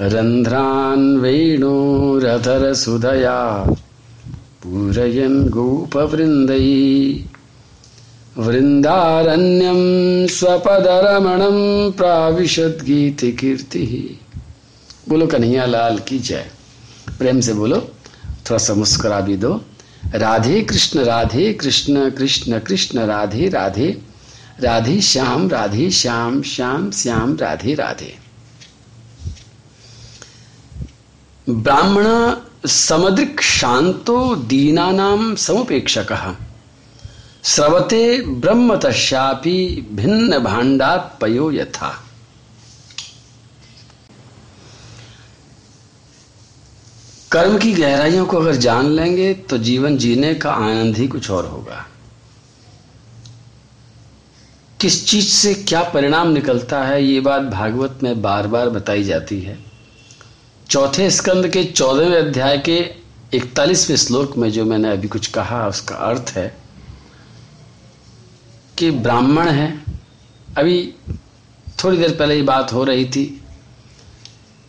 रन्ध्रान् 0.00 1.18
वेणोरधरसुधया 1.18 3.74
पूरयन् 4.62 5.48
गोपवृन्दै। 5.48 7.24
वृन्दारण्यं 8.38 10.26
स्वपदरमणं 10.26 11.92
प्राविशद्गीतिकीर्तिः 11.92 14.14
बोलो 15.08 15.26
कन्हैया, 15.26 15.66
लाल 15.66 15.98
की 15.98 16.18
जय। 16.18 16.46
प्रेम 17.18 17.40
से 17.40 17.54
बोलो। 17.54 17.88
थोड़ा 18.50 18.58
सा 18.58 18.74
मुस्कुरा 18.74 19.20
भी 19.20 19.36
दो। 19.36 19.64
राधे 20.14 20.62
कृष्ण 20.62 21.00
राधे 21.00 21.52
कृष्ण 21.52 22.10
कृष्ण 22.10 22.58
कृष्ण, 22.58 22.98
राधे 22.98 23.48
राधे। 23.48 24.02
राधे 24.60 25.00
श्याम 25.00 25.48
राधे 25.48 25.90
श्याम 25.90 26.42
श्याम 26.42 26.90
श्याम, 26.90 27.36
राधे 27.36 27.74
राधे। 27.74 28.18
ब्राह्मण 31.48 32.34
समदृक् 32.68 33.40
शांतो 33.40 34.36
दीनानां 34.36 35.34
समुपेक्षकः। 35.34 36.36
स्रवते 37.42 38.22
ब्रह्म 38.22 38.76
तस्यापि 38.76 39.88
भिन्न 39.92 40.38
भाण्डात् 40.38 41.20
पयो 41.20 41.50
यथा। 41.52 42.03
कर्म 47.34 47.56
की 47.58 47.72
गहराइयों 47.72 48.24
को 48.26 48.36
अगर 48.36 48.56
जान 48.56 48.90
लेंगे 48.90 49.32
तो 49.34 49.56
जीवन 49.58 49.96
जीने 49.98 50.34
का 50.34 50.50
आनंद 50.50 50.96
ही 50.96 51.06
कुछ 51.08 51.30
और 51.30 51.46
होगा। 51.46 51.86
किस 54.80 55.06
चीज़ 55.08 55.28
से 55.28 55.54
क्या 55.54 55.82
परिणाम 55.84 56.28
निकलता 56.28 56.82
है, 56.84 57.02
ये 57.04 57.20
बात 57.20 57.42
भागवत 57.42 57.98
में 58.02 58.22
बार 58.22 58.46
बार 58.46 58.70
बताई 58.70 59.04
जाती 59.04 59.40
है। 59.40 59.58
चौथे 60.70 61.10
स्कंद 61.10 61.48
के 61.48 61.64
चौदहवें 61.64 62.18
अध्याय 62.18 62.58
के 62.58 62.78
इकतालीसवें 63.34 63.96
श्लोक 63.96 64.36
में 64.36 64.50
जो 64.50 64.64
मैंने 64.64 64.92
अभी 64.92 65.08
कुछ 65.08 65.26
कहा, 65.26 65.66
उसका 65.66 65.96
अर्थ 65.96 66.32
है 66.36 66.48
कि 68.78 68.90
ब्राह्मण 68.90 69.48
है। 69.48 69.68
अभी 70.58 70.94
थोड़ी 71.84 71.96
देर 71.98 72.16
पहले 72.16 72.36
ये 72.36 72.42
बात 72.44 72.72
हो 72.72 72.84
रही 72.84 73.04
थी 73.04 73.26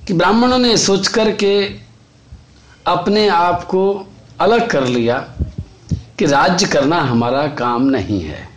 कि 0.07 0.13
ब्राह्मणों 0.13 0.57
ने 0.57 0.77
सोच 0.79 1.07
कर 1.07 1.31
के 1.33 1.84
अपने 2.87 3.27
आप 3.27 3.63
को 3.63 3.83
अलग 4.39 4.69
कर 4.69 4.85
लिया 4.85 5.17
कि 6.19 6.25
राज्य 6.25 6.65
करना 6.65 6.97
हमारा 7.01 7.45
काम 7.55 7.83
नहीं 7.83 8.21
है, 8.21 8.47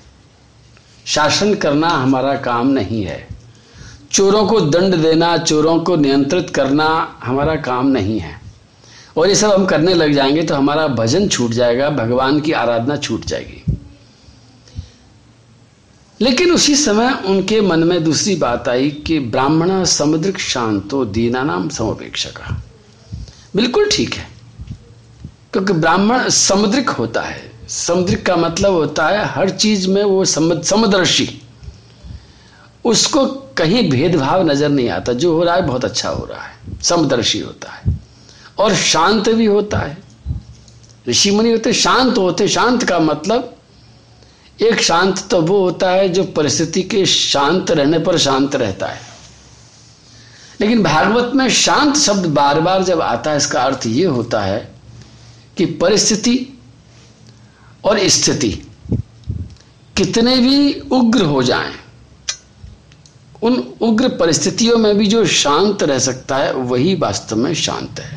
शासन 1.07 1.55
करना 1.55 1.89
हमारा 1.89 2.35
काम 2.35 2.69
नहीं 2.69 3.03
है, 3.05 3.27
चोरों 4.13 4.47
को 4.47 4.61
दंड 4.61 4.97
देना, 4.97 5.37
चोरों 5.39 5.79
को 5.81 5.97
नियंत्रित 5.97 6.51
करना 6.51 6.87
हमारा 7.25 7.57
काम 7.57 7.87
नहीं 7.87 8.19
है। 8.21 8.37
और 9.17 9.29
ये 9.29 9.35
सब 9.35 9.53
हम 9.53 9.67
करने 9.67 9.95
लग 9.95 10.13
जाएँगे 10.13 10.43
तो 10.43 10.55
हमारा 10.55 10.87
भजन 10.89 11.29
छूट 11.29 11.51
जाएगा, 11.51 11.91
भगवान 11.91 12.41
की 12.41 12.53
आराधना 12.53 12.97
छूट 12.97 13.25
जाएगी। 13.25 13.65
लेकिन 16.21 16.53
उसी 16.53 16.75
समय 16.75 17.13
उनके 17.27 17.61
मन 17.61 17.85
में 17.85 18.03
दूसरी 18.05 18.37
बात 18.37 18.69
आई 18.69 18.91
कि 19.07 19.19
ब्राह्मण 19.21 19.85
समुद्रिक 19.85 20.39
शांतो 20.39 21.05
दीनानाम 21.05 21.69
समोपेक्षक। 21.69 22.41
बिल्कुल 23.59 23.89
ठीक 23.93 24.15
है। 24.15 24.29
क्योंकि 25.53 25.73
ब्राह्मण 25.73 26.29
समुद्रिक 26.29 26.91
होता 26.91 27.23
है। 27.23 27.53
समुद्रिक 27.69 28.27
का 28.27 28.37
मतलब 28.37 28.73
होता 28.73 29.07
है 29.07 29.25
हर 29.25 29.51
चीज़ 29.51 29.89
में 29.89 30.05
वो 30.05 30.25
समदर्शी। 30.25 31.43
उसको 32.85 33.27
कहीं 33.27 33.91
भेदभाव 33.91 34.47
नज़र 34.47 34.69
नहीं 34.69 34.89
आता। 34.89 35.13
जो 35.13 35.35
हो 35.35 35.45
रहा 35.45 35.55
है, 35.55 35.63
बहुत 35.63 35.85
अच्छा 35.85 36.09
हो 36.09 36.25
रहा 36.25 36.43
है। 36.43 36.55
समदर्शी 36.83 37.41
होता 37.41 37.73
है। 37.73 37.99
और 38.59 38.75
शांत 38.75 39.29
भी 39.29 39.47
होता 39.47 39.79
है। 39.79 39.99
ऋषि 41.09 41.31
मुनि 41.31 41.53
होते, 41.53 41.73
शांत 41.73 42.19
होते। 42.19 42.49
शांत 42.49 42.85
का 42.85 42.99
मतलब 42.99 43.57
एक 44.63 44.83
शांत 44.83 45.29
तो 45.31 45.43
वो 45.43 45.65
होता 45.65 45.91
है 45.91 46.09
जो 46.09 46.25
परिस्थिति 46.25 46.83
के 46.83 47.07
शांत 47.07 47.71
रहने 47.71 47.99
पर 47.99 48.19
शांत 48.19 48.57
रहता 48.57 48.87
है। 48.87 49.08
लेकिन 50.61 50.83
भागवत 50.83 51.33
में 51.35 51.49
शांत 51.51 51.97
शब्द 51.97 52.27
बार 52.29 52.61
बार 52.61 52.83
जब 52.85 53.01
आता 53.01 53.31
है, 53.31 53.37
इसका 53.37 53.63
अर्थ 53.63 53.87
ये 53.87 54.05
होता 54.07 54.41
है 54.43 54.59
कि 55.57 55.67
परिस्थिति 55.77 56.37
और 57.85 57.99
स्थिति 58.09 58.51
कितने 59.97 60.37
भी 60.37 60.73
उग्र 60.93 61.25
हो 61.25 61.43
जाएँ, 61.43 61.75
उन 63.43 63.57
उग्र 63.83 64.09
परिस्थितियों 64.17 64.77
में 64.79 64.97
भी 64.99 65.07
जो 65.07 65.25
शांत 65.27 65.83
रह 65.83 65.99
सकता 66.01 66.37
है, 66.37 66.53
वही 66.55 66.95
वास्तव 66.97 67.37
में 67.37 67.53
शांत 67.57 68.01
है। 68.01 68.17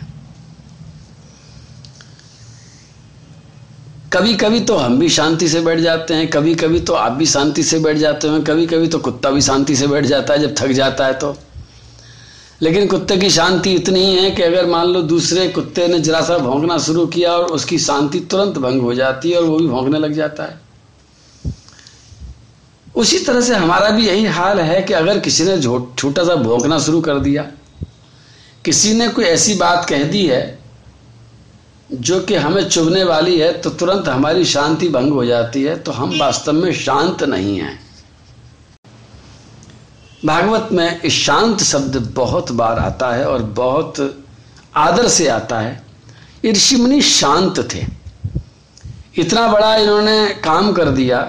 कभी 4.14 4.34
कभी 4.36 4.60
तो 4.62 4.76
हम 4.76 4.98
भी 5.00 5.10
शांति 5.10 5.48
से 5.48 5.62
बैठ 5.62 5.80
जाते 5.80 6.14
हैं 6.14 6.28
कभी 6.30 6.56
कभी 6.56 6.80
तो 6.80 6.94
आप 6.94 7.12
भी 7.12 7.26
शांति 7.28 7.64
से 7.64 7.80
बैठ 7.80 7.98
जाते 7.98 8.28
हैं 8.28 8.44
कभी 8.44 8.66
कभी 8.68 8.88
तो 8.88 9.00
कुत्ता 9.00 9.30
भी 9.32 9.42
शांति 9.42 9.76
से 9.76 9.88
बैठ 9.88 10.06
जाता 10.06 10.34
है, 10.34 10.40
जब 10.40 10.56
थक 10.58 10.72
जाता 10.74 11.06
है 11.06 11.14
तो। 11.14 11.36
लेकिन 12.62 12.88
कुत्ते 12.88 13.18
की 13.18 13.30
शांति 13.30 13.72
इतनी 13.74 14.00
ही 14.00 14.16
है 14.16 14.32
कि 14.32 14.42
अगर 14.42 14.66
मान 14.66 14.88
लो 14.88 15.02
दूसरे 15.04 15.48
कुत्ते 15.50 15.88
ने 15.88 16.00
जरा 16.00 16.22
सा 16.22 16.38
भौंकना 16.38 16.78
शुरू 16.78 17.06
किया 17.06 17.32
और 17.32 17.46
उसकी 17.46 17.80
शांति 17.80 18.20
तुरंत 18.32 18.58
भंग 18.58 18.82
हो 18.82 18.94
जाती 18.94 19.32
है 19.32 19.38
और 19.38 19.44
वो 19.44 19.58
भी 19.60 19.68
भौंकने 19.68 20.00
लग 20.00 20.14
जाता 20.14 20.44
है। 20.44 20.60
उसी 22.96 23.20
तरह 23.20 23.42
से 23.42 23.56
हमारा 23.56 23.90
भी 23.90 24.08
यही 24.08 24.26
हाल 24.28 24.60
है 24.60 24.82
कि 24.82 24.94
अगर 24.94 25.20
किसी 25.20 25.44
ने 25.44 25.62
छोटा 25.62 26.24
सा 26.24 26.36
भौंकना 26.36 26.80
शुरू 26.80 27.02
कर 27.02 27.20
दिया, 27.20 27.44
किसी 28.66 28.94
ने 28.94 29.08
कोई 29.08 29.26
ऐसी 29.26 29.54
बात 29.56 29.86
कह 29.90 30.04
दी 30.04 30.26
है 30.28 30.60
जो 31.92 32.20
कि 32.20 32.36
हमें 32.36 32.64
चुभने 32.70 33.04
वाली 33.04 33.38
है 33.40 33.52
तो 33.62 33.70
तुरंत 33.70 34.08
हमारी 34.08 34.46
शांति 34.46 34.90
भंग 34.90 35.14
हो 35.14 35.26
जाती 35.26 35.64
है 35.64 35.78
तो 35.80 35.92
हम 35.92 36.18
वास्तव 36.20 36.54
में 36.54 36.74
शांत 36.74 37.24
नहीं 37.24 37.58
हैं। 37.58 37.80
भागवत 40.26 40.70
में 40.72 41.10
शांत 41.10 41.60
शब्द 41.60 41.96
बहुत 42.16 42.52
बार 42.52 42.80
आता 42.80 43.12
है 43.12 43.26
और 43.26 43.44
बहुत 43.44 44.16
आदर 44.76 45.08
से 45.08 45.28
आता 45.28 45.60
है। 45.60 45.84
ऋषि 46.46 46.76
मुनि 46.76 47.02
शांत 47.02 47.60
थे। 47.74 47.86
इतना 49.18 49.48
बड़ा 49.48 49.76
इन्होंने 49.76 50.28
काम 50.44 50.72
कर 50.74 50.90
दिया, 50.90 51.20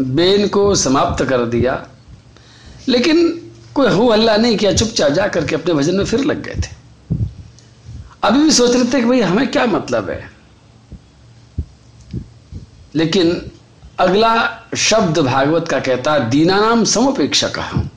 बेन 0.00 0.48
को 0.48 0.74
समाप्त 0.74 1.24
कर 1.24 1.44
दिया, 1.46 1.86
लेकिन 2.88 3.28
कोई 3.74 3.90
हो 3.90 4.10
हल्ला 4.12 4.36
नहीं 4.36 4.56
किया, 4.56 4.72
चुपचाप 4.72 5.12
जा 5.12 5.28
करके 5.28 5.54
अपने 5.54 5.74
भजन 5.74 5.94
में 5.94 6.04
फिर 6.04 6.20
लग 6.20 6.42
गए 6.42 6.60
थे। 6.60 6.70
अभी 8.22 8.38
भी 8.38 8.50
सोच 8.50 8.70
रहे 8.70 8.84
थे 8.84 9.00
कि 9.00 9.06
भाई 9.06 9.20
हमें 9.20 9.50
क्या 9.50 9.66
मतलब 9.66 10.10
है? 10.10 10.30
लेकिन 12.94 13.50
अगला 13.98 14.34
शब्द 14.76 15.18
भागवत 15.18 15.68
का 15.68 15.78
कहता 15.80 16.12
है, 16.12 16.30
दीनानाम 16.30 16.84
समुपेक्षक। 16.84 17.58
हम 17.58 17.88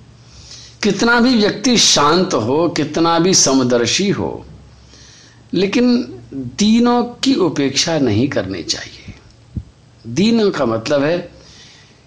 कितना 0.84 1.20
भी 1.20 1.36
व्यक्ति 1.36 1.78
शांत 1.78 2.34
हो, 2.34 2.68
कितना 2.70 3.18
भी 3.20 3.34
समदर्शी 3.34 4.10
हो, 4.10 4.46
लेकिन 5.54 5.98
दीनों 6.34 7.04
की 7.24 7.34
उपेक्षा 7.36 7.98
नहीं 8.00 8.28
करनी 8.30 8.64
चाहिए। 8.64 9.14
दीनों 10.06 10.50
का 10.52 10.66
मतलब 10.66 11.04
है 11.04 11.18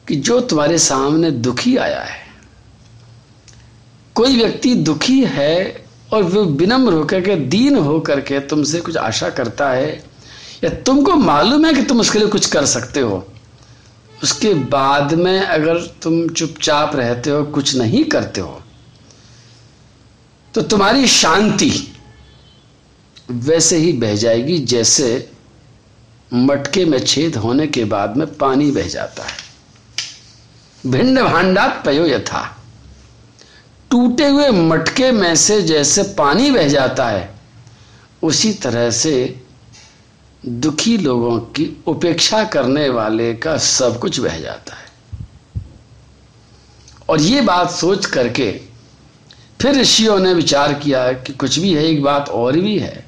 कि 0.09 0.17
जो 0.17 0.41
तुम्हारे 0.41 0.79
सामने 0.79 1.31
दुखी 1.31 1.77
आया 1.77 2.01
है, 2.01 2.27
कोई 4.17 4.37
व्यक्ति 4.37 4.75
दुखी 4.75 5.21
है 5.25 5.87
और 6.13 6.23
वो 6.23 6.43
विनम्र 6.43 6.93
होकर 6.93 7.21
के, 7.21 7.37
दीन 7.37 7.77
होकर 7.77 8.21
के 8.21 8.41
तुमसे 8.41 8.81
कुछ 8.81 8.97
आशा 8.97 9.31
करता 9.31 9.71
है, 9.71 9.91
या 10.65 10.71
तुमको 10.83 11.15
मालूम 11.15 11.67
है 11.67 11.73
कि 11.75 11.83
तुम 11.83 12.01
उसके 12.01 12.19
लिए 12.19 12.29
कुछ 12.29 12.47
कर 12.47 12.65
सकते 12.67 13.01
हो 13.01 13.27
उसके 14.23 14.53
बाद 14.55 15.13
में 15.15 15.41
अगर 15.41 15.79
तुम 16.03 16.29
चुपचाप 16.29 16.97
रहते 16.97 17.31
हो, 17.31 17.43
कुछ 17.45 17.75
नहीं 17.77 18.05
करते 18.05 18.41
हो 18.41 18.63
तो 20.55 20.63
तुम्हारी 20.63 21.07
शांति 21.07 21.71
वैसे 23.31 23.77
ही 23.77 23.93
बह 23.93 24.15
जाएगी 24.17 24.59
जैसे 24.59 25.31
मटके 26.31 26.85
में 26.85 26.99
छेद 26.99 27.37
होने 27.37 27.67
के 27.67 27.85
बाद 27.85 28.17
में 28.17 28.27
पानी 28.35 28.71
बह 28.71 28.89
जाता 28.89 29.25
है। 29.25 29.37
भिंड 30.87 31.19
भांडात 31.21 31.83
पयो 31.87 32.07
यथा। 32.07 32.43
टूटे 33.91 34.29
हुए 34.29 34.49
मटके 34.51 35.11
में 35.13 35.35
से 35.37 35.61
जैसे 35.63 36.03
पानी 36.19 36.51
बह 36.51 36.69
जाता 36.69 37.09
है, 37.09 37.29
उसी 38.23 38.53
तरह 38.55 38.91
से 38.91 39.43
दुखी 40.47 40.97
लोगों 40.97 41.41
की 41.41 41.85
उपेक्षा 41.87 42.45
करने 42.45 42.89
वाले 42.89 43.35
का 43.35 43.57
सब 43.57 43.99
कुछ 43.99 44.21
बह 44.21 44.39
जाता 44.39 44.75
है। 44.75 44.89
और 47.09 47.21
ये 47.21 47.41
बात 47.41 47.71
सोच 47.71 48.07
करके 48.07 48.61
फिर 49.61 49.75
ऋषियों 49.75 50.19
ने 50.19 50.35
विचार 50.35 50.73
किया 50.73 51.13
कि 51.13 51.33
कुछ 51.33 51.59
भी 51.59 51.75
है, 51.75 51.85
एक 51.85 52.03
बात 52.03 52.29
और 52.29 52.53
भी 52.53 52.79
है 52.79 53.05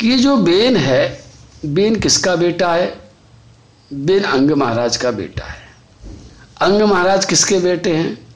कि 0.00 0.08
ये 0.08 0.18
जो 0.18 0.36
बेन 0.36 0.76
है, 0.76 1.24
बेन 1.66 2.00
किसका 2.00 2.36
बेटा 2.36 2.74
है? 2.74 3.00
बेन 3.92 4.22
अंग 4.22 4.50
महाराज 4.50 4.96
का 4.96 5.10
बेटा 5.10 5.44
है। 5.44 5.68
अंग 6.60 6.82
महाराज 6.82 7.24
किसके 7.24 7.58
बेटे 7.58 7.96
हैं? 7.96 8.26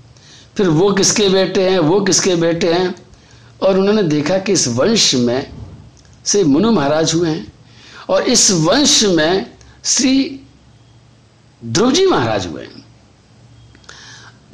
फिर 0.56 0.68
वो 0.68 0.92
किसके 0.92 1.28
बेटे 1.28 1.70
हैं? 1.70 1.78
वो 1.78 2.00
किसके 2.00 2.36
बेटे 2.36 2.72
हैं? 2.72 2.94
और 3.62 3.78
उन्होंने 3.78 4.02
देखा 4.02 4.38
कि 4.38 4.52
इस 4.52 4.68
वंश 4.68 5.14
में 5.14 5.55
से 6.26 6.42
मुनु 6.44 6.70
महाराज 6.72 7.14
हुए 7.14 7.30
हैं। 7.30 7.52
और 8.08 8.22
इस 8.22 8.50
वंश 8.50 9.02
में 9.04 9.52
श्री 9.84 10.40
ध्रुव 11.62 11.92
जी 11.92 12.06
महाराज 12.06 12.46
हुए 12.46 12.62
हैं। 12.62 12.84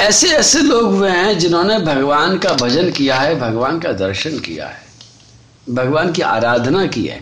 ऐसे 0.00 0.28
ऐसे 0.28 0.60
लोग 0.60 0.94
हुए 0.94 1.10
हैं 1.10 1.38
जिन्होंने 1.38 1.78
भगवान 1.78 2.38
का 2.38 2.52
भजन 2.52 2.90
किया 2.90 3.18
है, 3.20 3.34
भगवान 3.40 3.78
का 3.80 3.92
दर्शन 3.92 4.38
किया 4.38 4.66
है, 4.66 4.82
भगवान 5.70 6.12
की 6.12 6.22
आराधना 6.22 6.86
की 6.86 7.06
है। 7.06 7.20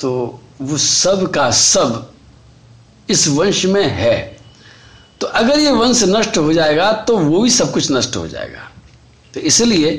तो 0.00 0.40
वो 0.60 0.76
सब 0.76 1.30
का 1.30 1.50
सब 1.50 2.12
इस 3.08 3.26
वंश 3.28 3.64
में 3.66 3.86
है। 3.88 4.16
तो 5.20 5.26
अगर 5.26 5.58
ये 5.58 5.70
वंश 5.72 6.02
नष्ट 6.04 6.38
हो 6.38 6.52
जाएगा 6.52 6.92
तो 6.92 7.16
वो 7.18 7.42
भी 7.42 7.50
सब 7.50 7.72
कुछ 7.72 7.90
नष्ट 7.92 8.16
हो 8.16 8.26
जाएगा। 8.28 8.70
तो 9.34 9.40
इसलिए 9.40 9.90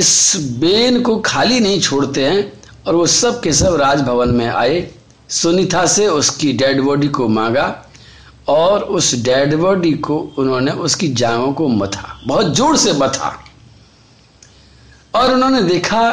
इस 0.00 0.36
बेन 0.60 1.00
को 1.02 1.16
खाली 1.20 1.60
नहीं 1.60 1.80
छोड़ते 1.80 2.24
हैं 2.24 2.52
और 2.86 2.94
वो 2.94 3.06
सब 3.08 3.40
के 3.42 3.52
सब 3.52 3.74
राजभवन 3.76 4.28
में 4.28 4.46
आए। 4.48 4.88
सुनीता 5.30 5.84
से 5.86 6.06
उसकी 6.08 6.52
डेड 6.52 6.80
बॉडी 6.80 7.08
को 7.08 7.28
मांगा 7.28 7.66
और 8.48 8.82
उस 8.82 9.14
डेड 9.24 9.54
बॉडी 9.54 9.92
को 9.98 10.18
उन्होंने 10.38 10.72
उसकी 10.80 11.08
जांघों 11.14 11.52
को 11.52 11.68
मथा, 11.68 12.20
बहुत 12.26 12.54
ज़ोर 12.56 12.76
से 12.76 12.92
मथा। 12.92 13.36
और 15.14 15.32
उन्होंने 15.34 15.62
देखा 15.62 16.10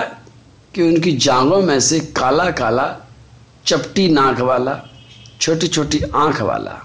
कि 0.73 0.81
उनकी 0.83 1.11
जांघों 1.17 1.61
में 1.61 1.79
से 1.79 1.99
काला 2.15 2.49
काला 2.51 2.85
चपटी 3.65 4.07
नाक 4.09 4.39
वाला 4.41 4.79
छोटी 5.41 5.67
छोटी 5.67 6.01
आँख 6.15 6.41
वाला, 6.41 6.77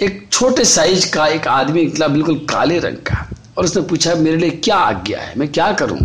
एक 0.00 0.28
छोटे 0.32 0.64
साइज़ 0.64 1.10
का 1.12 1.26
एक 1.28 1.48
आदमी 1.48 1.84
निकला 1.84 2.08
बिल्कुल 2.08 2.38
काले 2.50 2.78
रंग 2.78 2.96
का। 3.06 3.26
और 3.58 3.64
उसने 3.64 3.82
पूछा, 3.82 4.14
मेरे 4.14 4.36
लिए 4.36 4.50
क्या 4.50 4.76
आज्ञा 4.76 5.20
है? 5.20 5.38
मैं 5.38 5.52
क्या 5.52 5.72
करूँ? 5.72 5.98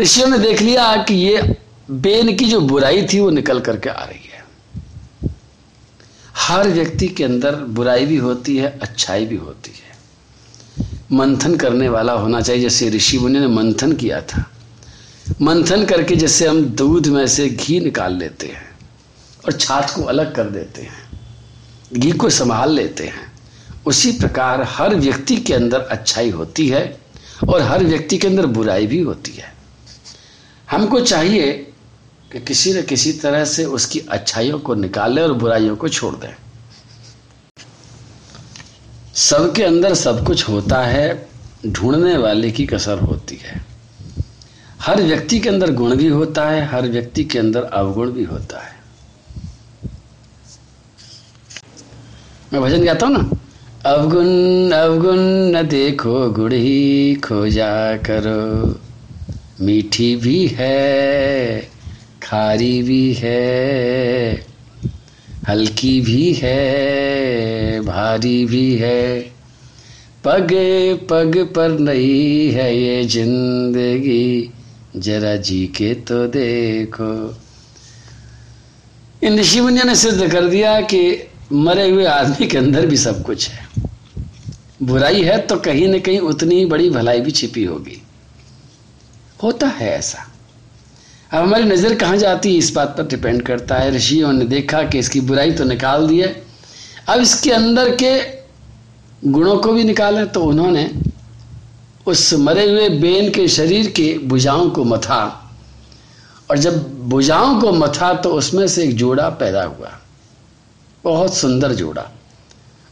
ऋषियों 0.00 0.28
ने 0.28 0.38
देख 0.38 0.62
लिया 0.62 0.96
कि 0.96 1.14
ये 1.14 1.56
बेन 1.90 2.36
की 2.36 2.44
जो 2.44 2.60
बुराई 2.60 3.06
थी, 3.06 3.20
वो 3.20 3.30
निकल 3.30 3.60
करके 3.60 3.88
आ 3.88 4.04
रही 4.04 4.18
है। 4.18 4.44
हर 6.36 6.68
व्यक्ति 6.68 7.08
के 7.08 7.24
अंदर 7.24 7.54
बुराई 7.54 8.06
भी 8.06 8.16
होती 8.16 8.56
है, 8.56 8.78
अच्छाई 8.82 9.26
भी 9.26 9.36
होती 9.36 9.70
है। 9.70 9.90
मंथन 11.12 11.56
करने 11.56 11.88
वाला 11.88 12.12
होना 12.12 12.40
चाहिए, 12.40 12.62
जैसे 12.62 12.90
ऋषि 12.90 13.18
मुनि 13.18 13.38
ने 13.38 13.46
मंथन 13.46 13.92
किया 13.92 14.20
था। 14.20 14.50
मंथन 15.42 15.84
करके 15.84 16.16
जैसे 16.16 16.46
हम 16.46 16.64
दूध 16.64 17.06
में 17.06 17.26
से 17.26 17.48
घी 17.48 17.80
निकाल 17.80 18.16
लेते 18.16 18.46
हैं 18.46 18.70
और 19.44 19.52
छाछ 19.52 19.90
को 19.90 20.02
अलग 20.02 20.34
कर 20.34 20.44
देते 20.44 20.82
हैं, 20.82 21.20
घी 21.92 22.12
को 22.12 22.30
संभाल 22.30 22.72
लेते 22.72 23.06
हैं। 23.06 23.31
उसी 23.86 24.12
प्रकार 24.12 24.62
हर 24.62 24.94
व्यक्ति 24.94 25.36
के 25.36 25.54
अंदर 25.54 25.80
अच्छाई 25.80 26.30
होती 26.30 26.68
है 26.68 27.00
और 27.48 27.62
हर 27.62 27.84
व्यक्ति 27.84 28.18
के 28.18 28.26
अंदर 28.26 28.46
बुराई 28.46 28.86
भी 28.86 29.00
होती 29.00 29.32
है। 29.32 29.52
हमको 30.70 31.00
चाहिए 31.00 31.52
कि 32.32 32.40
किसी 32.40 32.72
न 32.72 32.82
किसी 32.82 33.12
तरह 33.12 33.44
से 33.44 33.64
उसकी 33.64 33.98
अच्छाइयों 33.98 34.58
को 34.58 34.74
निकालें 34.74 35.22
और 35.22 35.32
बुराइयों 35.32 35.76
को 35.76 35.88
छोड़ 35.88 36.14
दें। 36.14 36.34
सबके 39.14 39.62
अंदर 39.62 39.94
सब 39.94 40.26
कुछ 40.26 40.48
होता 40.48 40.82
है, 40.82 41.28
ढूँढने 41.66 42.16
वाले 42.16 42.50
की 42.50 42.66
कसर 42.66 42.98
होती 42.98 43.36
है। 43.36 43.64
हर 44.80 45.02
व्यक्ति 45.02 45.40
के 45.40 45.48
अंदर 45.48 45.72
गुण 45.72 45.96
भी 45.96 46.08
होता 46.08 46.48
है, 46.48 46.64
हर 46.66 46.88
व्यक्ति 46.88 47.24
के 47.24 47.38
अंदर 47.38 47.62
अवगुण 47.62 48.10
भी 48.10 48.24
होता 48.24 48.60
है। 48.60 48.80
मैं 52.52 52.62
भजन 52.62 52.84
गाता 52.84 53.06
हूँ 53.06 53.16
ना? 53.18 53.38
अवगुण 53.86 54.70
अवगुण 54.72 55.18
न 55.52 55.62
देखो 55.62 56.12
गुड़ 56.30 56.52
ही 56.52 57.14
खोजा 57.14 57.96
करो। 57.98 58.78
मीठी 59.60 60.14
भी 60.16 60.46
है, 60.48 61.60
खारी 62.22 62.82
भी 62.82 63.12
है, 63.12 64.44
हल्की 65.48 66.00
भी 66.00 66.32
है, 66.32 67.80
भारी 67.80 68.44
भी 68.44 68.74
है। 68.76 69.20
पग 70.24 70.54
पग 71.10 71.38
पर 71.56 71.78
नहीं 71.80 72.50
है 72.52 72.68
ये 72.76 73.04
ज़िंदगी, 73.06 74.50
जरा 74.96 75.34
जी 75.40 75.66
के 75.76 75.92
तो 76.02 76.26
देखो। 76.28 77.12
इन 79.22 79.38
ऋषि 79.38 79.60
मुनिया 79.60 79.84
ने 79.84 79.96
सिद्ध 79.96 80.30
कर 80.32 80.46
दिया 80.46 80.80
कि 80.84 81.02
मरे 81.52 81.90
हुए 81.90 82.04
आदमी 82.06 82.46
के 82.46 82.58
अंदर 82.58 82.86
भी 82.86 82.96
सब 82.98 83.22
कुछ 83.22 83.48
है। 83.50 83.61
बुराई 84.82 85.22
है 85.22 85.38
तो 85.38 85.56
कहीं 85.58 85.88
ना 85.88 85.98
कहीं 85.98 86.18
उतनी 86.20 86.54
ही 86.54 86.64
बड़ी 86.66 86.88
भलाई 86.90 87.20
भी 87.20 87.30
छिपी 87.30 87.64
होगी। 87.64 88.00
होता 89.42 89.66
है 89.68 89.90
ऐसा। 89.90 90.18
अब 91.32 91.42
हमारी 91.42 91.64
नज़र 91.64 91.94
कहाँ 91.94 92.16
जाती 92.16 92.52
है? 92.52 92.58
इस 92.58 92.72
बात 92.74 92.94
पर 92.98 93.06
डिपेंड 93.06 93.42
करता 93.42 93.76
है। 93.76 93.90
ऋषियों 93.90 94.32
ने 94.32 94.44
देखा 94.44 94.82
कि 94.82 94.98
इसकी 94.98 95.20
बुराई 95.20 95.52
तो 95.52 95.64
निकाल 95.64 96.06
दी 96.08 96.18
है। 96.20 96.30
अब 97.08 97.20
इसके 97.20 97.50
अंदर 97.50 97.94
के 98.02 98.12
गुणों 99.22 99.56
को 99.56 99.72
भी 99.72 99.84
निकालें 99.84 100.26
तो 100.28 100.44
उन्होंने 100.44 100.90
उस 102.06 102.32
मरे 102.34 102.68
हुए 102.70 102.88
बेन 102.90 103.30
के 103.30 103.46
शरीर 103.48 103.90
के 103.90 104.16
भुजाओं 104.18 104.70
को 104.70 104.84
मथा। 104.84 105.22
और 106.50 106.58
जब 106.58 107.08
भुजाओं 107.08 107.60
को 107.60 107.72
मथा 107.72 108.12
तो 108.14 108.30
उसमें 108.30 108.66
से 108.68 108.84
एक 108.84 108.96
जोड़ा 108.96 109.28
पैदा 109.30 109.62
हुआ। 109.62 109.98
बहुत 111.04 111.36
सुंदर 111.36 111.72
जोड़ा। 111.74 112.10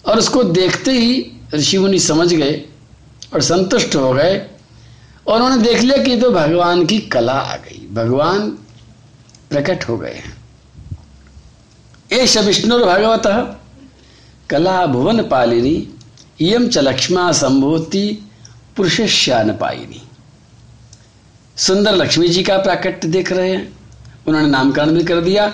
और 0.04 0.18
उसको 0.18 0.42
देखते 0.44 0.92
ही 0.92 1.20
ऋषि 1.54 1.78
मुनि 1.78 1.98
समझ 1.98 2.32
गए 2.32 2.64
और 3.34 3.42
संतुष्ट 3.42 3.96
हो 3.96 4.12
गए 4.12 4.34
और 5.26 5.42
उन्होंने 5.42 5.62
देख 5.62 5.80
लिया 5.80 6.02
कि 6.04 6.16
तो 6.16 6.30
भगवान 6.30 6.84
की 6.86 6.98
कला 6.98 7.32
आ 7.32 7.56
गई। 7.56 7.86
भगवान 7.92 8.50
प्रकट 9.50 9.88
हो 9.88 9.96
गए 9.98 10.14
हैं। 10.14 10.36
एश 12.12 12.36
विष्णु 12.38 12.78
भगवत 12.78 13.26
कला 14.50 14.86
भुवन 14.86 15.22
पालिनी 15.22 15.76
यम 16.40 16.68
च 16.68 16.78
लक्ष्मा 16.78 17.30
संभूति 17.32 18.06
पुरुषश्यान 18.76 19.56
पाइनी 19.56 20.02
सुंदर 21.56 21.94
लक्ष्मी 21.94 22.28
जी 22.28 22.42
का 22.42 22.56
प्राकट्य 22.58 23.08
देख 23.08 23.32
रहे 23.32 23.50
हैं। 23.50 23.76
उन्होंने 24.26 24.48
नामकरण 24.48 24.90
भी 24.90 25.04
कर 25.04 25.20
दिया। 25.20 25.44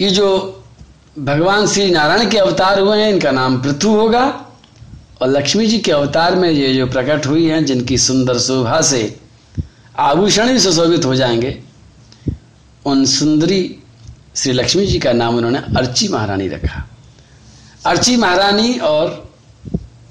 ये 0.00 0.10
जो 0.10 0.28
भगवान 1.18 1.66
श्री 1.66 1.90
नारायण 1.90 2.30
के 2.30 2.38
अवतार 2.38 2.80
हुए 2.80 3.02
हैं, 3.02 3.12
इनका 3.12 3.30
नाम 3.30 3.62
पृथु 3.62 3.88
होगा। 3.88 4.46
और 5.22 5.28
लक्ष्मी 5.28 5.66
जी 5.66 5.78
के 5.78 5.92
अवतार 5.92 6.36
में 6.36 6.50
ये 6.50 6.74
जो 6.74 6.86
प्रकट 6.86 7.26
हुई 7.26 7.46
हैं, 7.46 7.64
जिनकी 7.64 7.98
सुंदर 7.98 8.38
शोभा 8.38 8.80
से 8.80 9.20
आभूषण 9.98 10.52
भी 10.52 10.58
सुशोभित 10.58 11.04
हो 11.04 11.14
जाएँगे, 11.14 11.62
उन 12.86 13.04
सुंदरी 13.04 13.76
श्री 14.36 14.52
लक्ष्मी 14.52 14.86
जी 14.86 14.98
का 14.98 15.12
नाम 15.12 15.36
उन्होंने 15.36 15.58
अर्ची 15.58 16.08
महारानी 16.08 16.48
रखा। 16.48 16.90
अर्ची 17.86 18.16
महारानी 18.16 18.78
और 18.78 19.34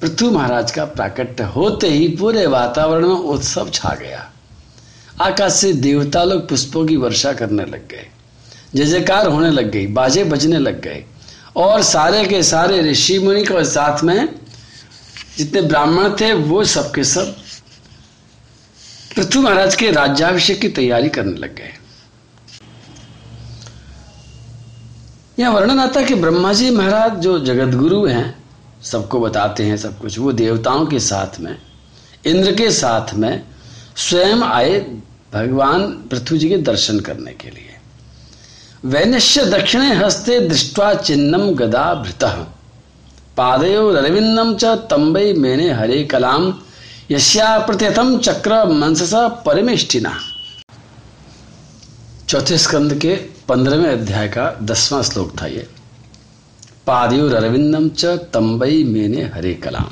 पृथु 0.02 0.32
महाराज 0.32 0.72
का 0.72 0.86
प्राकट्य 0.86 1.44
होते 1.44 1.88
ही 1.88 2.08
पूरे 2.08 2.48
वातावरण 2.48 3.08
में 3.08 3.16
उत्सव 3.16 3.70
छा 3.70 3.90
गया। 3.90 4.32
आकाश 5.22 5.54
से 5.54 5.74
देवता 5.74 6.24
लोग 6.24 6.50
पुष्पों 6.50 6.86
की 6.86 6.96
वर्षा 6.96 7.34
करने 7.34 7.64
लग 7.64 7.88
गए। 7.88 8.10
जय 8.76 8.86
जयकार 8.86 9.28
होने 9.28 9.52
लग 9.52 9.72
गई, 9.72 9.88
बाजे 9.88 10.24
बजने 10.24 10.60
लग 10.60 10.82
गए। 10.82 11.04
और 11.56 11.82
सारे 11.82 12.26
के 12.26 12.44
सारे 12.44 12.82
ऋषि 12.82 13.20
मुनि 13.20 13.44
के 13.44 13.64
साथ 13.66 14.04
में 14.04 14.30
जितने 15.38 15.62
ब्राह्मण 15.62 16.10
थे, 16.22 16.34
वो 16.34 16.64
सबके 16.64 17.04
सब 17.04 17.36
पृथ्वी 19.16 19.42
महाराज 19.42 19.76
के 19.76 19.92
राज्याभिषेक 19.92 20.62
की 20.62 20.70
तैयारी 20.70 21.10
करने 21.10 21.38
लग 21.38 21.56
गए। 21.56 21.74
यह 25.40 25.50
वर्णन 25.50 25.80
आता 25.80 26.02
कि 26.02 26.16
ब्रह्मा 26.16 26.54
जी 26.54 26.72
महाराज 26.72 27.20
जो 27.20 27.40
जगत 27.40 27.76
गुरु 27.76 28.06
हैं, 28.06 28.44
सबको 28.84 29.20
बताते 29.20 29.64
हैं 29.64 29.78
सब 29.78 30.00
कुछ। 30.00 30.20
वो 30.20 30.32
देवताओं 30.32 30.86
के 30.86 31.00
साथ 31.00 31.40
में, 31.40 31.58
इंद्र 32.26 32.56
के 32.56 32.72
साथ 32.72 33.14
में 33.14 33.44
स्वयं 33.98 34.42
आए 34.42 34.80
भगवान 35.34 35.88
पृथ्वी 36.12 36.38
जी 36.38 36.50
के 36.50 36.58
दर्शन 36.58 37.00
करने 37.00 37.32
के 37.32 37.50
लिए। 37.50 37.73
वैनश्य 38.84 39.44
दक्षिणे 39.46 39.94
हस्ते 39.96 40.40
दृष्टवा 40.40 40.94
चिन्नम 40.94 41.44
गदा 41.56 41.84
भृत। 41.94 42.24
पादयो 43.38 43.92
रविंदम 43.92 44.54
च 44.56 44.66
तंबई 44.90 45.34
मेने 45.34 45.70
हरे 45.72 46.04
कलाम 46.04 46.54
यश्या 47.12 47.48
प्रत्यतम 47.60 48.18
चक्र 48.18 48.64
मनससा 48.70 49.28
परमेष्टिना। 49.46 50.12
चौथे 52.30 52.58
स्कंद 52.58 52.94
के 52.94 53.16
पंद्रहवें 53.48 53.92
अध्याय 53.92 54.28
का 54.28 54.50
दसवां 54.62 55.02
श्लोक 55.04 55.32
था 55.42 55.48
ये। 55.48 55.68
पादयोर 56.88 57.34
अरविंदम 57.34 57.88
च 57.90 58.06
तंबई 58.34 58.84
मेने 58.84 59.24
हरे 59.36 59.54
कलाम। 59.54 59.90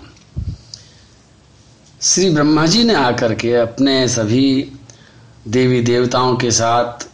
श्री 2.02 2.30
ब्रह्मा 2.30 2.66
जी 2.66 2.84
ने 2.84 2.96
आकर 2.96 3.34
के 3.36 3.54
अपने 3.56 4.08
सभी 4.08 4.72
देवी 5.48 5.82
देवताओं 5.82 6.36
के 6.36 6.52
साथ 6.52 7.08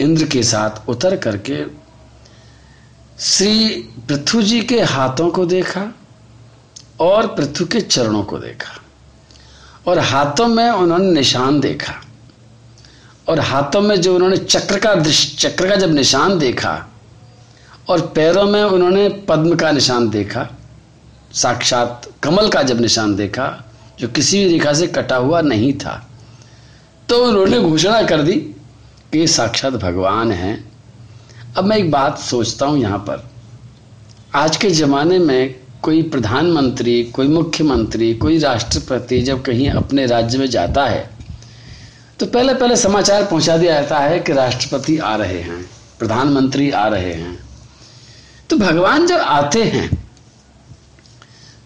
इंद्र 0.00 0.24
के 0.24 0.42
साथ 0.42 0.88
उतर 0.88 1.16
करके 1.16 1.64
श्री 3.18 3.74
पृथ्वी 4.08 4.42
जी 4.42 4.60
के 4.60 4.80
हाथों 4.80 5.30
को 5.30 5.44
देखा 5.46 5.86
और 7.00 7.26
पृथ्वी 7.26 7.66
के 7.66 7.80
चरणों 7.80 8.22
को 8.22 8.38
देखा 8.38 8.82
और 9.86 9.98
हाथों 9.98 10.46
में 10.46 10.70
उन्होंने 10.70 11.10
निशान 11.12 11.60
देखा 11.60 11.94
और 13.28 13.40
हाथों 13.40 13.80
में 13.80 14.00
जो 14.00 14.14
उन्होंने 14.14 14.36
चक्र 14.36 14.78
का 14.78 14.94
चक्र 15.38 15.68
का 15.68 15.76
जब 15.76 15.92
निशान 15.92 16.38
देखा 16.38 16.86
और 17.88 18.00
पैरों 18.06 18.44
में 18.44 18.64
उन्होंने 18.64 19.08
पद्म 19.08 19.56
का 19.56 19.70
निशान 19.70 20.10
देखा, 20.10 20.48
साक्षात 21.32 22.08
कमल 22.22 22.48
का 22.48 22.62
जब 22.62 22.80
निशान 22.80 23.16
देखा, 23.16 23.64
जो 23.98 24.08
किसी 24.08 24.44
भी 24.44 24.52
रेखा 24.52 24.72
से 24.72 24.86
कटा 24.86 25.16
हुआ 25.16 25.40
नहीं 25.40 25.72
था 25.72 26.08
तो 27.08 27.24
उन्होंने 27.26 27.60
घोषणा 27.60 28.02
कर 28.02 28.22
दी 28.22 28.56
कि 29.12 29.26
साक्षात 29.26 29.72
भगवान 29.74 30.32
हैं। 30.32 30.54
अब 31.56 31.64
मैं 31.64 31.76
एक 31.76 31.90
बात 31.90 32.18
सोचता 32.18 32.66
हूँ 32.66 32.78
यहाँ 32.78 32.98
पर। 33.08 33.28
आज 34.34 34.56
के 34.56 34.70
ज़माने 34.70 35.18
में 35.18 35.54
कोई 35.82 36.02
प्रधानमंत्री, 36.02 37.02
कोई 37.04 37.28
मुख्यमंत्री, 37.28 38.12
कोई 38.14 38.38
राष्ट्रपति 38.38 39.20
जब 39.20 39.42
कहीं 39.42 39.68
अपने 39.70 40.06
राज्य 40.06 40.38
में 40.38 40.46
जाता 40.46 40.84
है 40.86 41.08
तो 42.20 42.26
पहले 42.26 42.54
पहले 42.54 42.76
समाचार 42.76 43.24
पहुँचा 43.24 43.56
दिया 43.56 43.74
जाता 43.74 43.98
है 43.98 44.18
कि 44.20 44.32
राष्ट्रपति 44.32 44.96
आ 44.98 45.14
रहे 45.16 45.40
हैं, 45.40 45.62
प्रधानमंत्री 45.98 46.70
आ 46.70 46.86
रहे 46.88 47.12
हैं। 47.12 47.38
तो 48.50 48.56
भगवान 48.58 49.06
जब 49.06 49.20
आते 49.20 49.62
हैं 49.64 49.88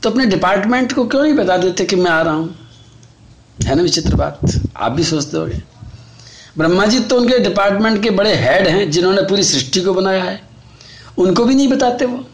तो 0.03 0.11
अपने 0.11 0.27
डिपार्टमेंट 0.27 0.93
को 0.93 1.07
क्यों 1.07 1.23
नहीं 1.23 1.35
बता 1.35 1.57
देते 1.57 1.85
कि 1.85 1.97
मैं 1.97 2.11
आ 2.11 2.21
रहा 2.23 2.35
हूँ? 2.35 2.55
है 3.59 3.75
ना 3.75 3.83
विचित्र 3.83 4.15
बात? 4.15 4.41
आप 4.77 4.93
भी 4.93 5.05
सोचते 5.05 5.37
होगे। 5.37 5.63
ब्रह्मा 6.59 6.87
जी 6.87 7.01
तो 7.01 7.17
उनके 7.17 7.39
डिपार्टमेंट 7.39 8.03
के 8.03 8.11
बड़े 8.11 8.35
हेड 8.35 8.67
हैं, 8.67 8.91
जिन्होंने 8.91 9.23
पूरी 9.23 9.43
सृष्टि 9.43 9.81
को 9.81 9.95
बनाया 9.95 10.25
है। 10.25 10.41
उनको 11.19 11.45
भी 11.45 11.55
नहीं 11.55 11.69
बताते 11.69 12.05
वो। 12.05 12.25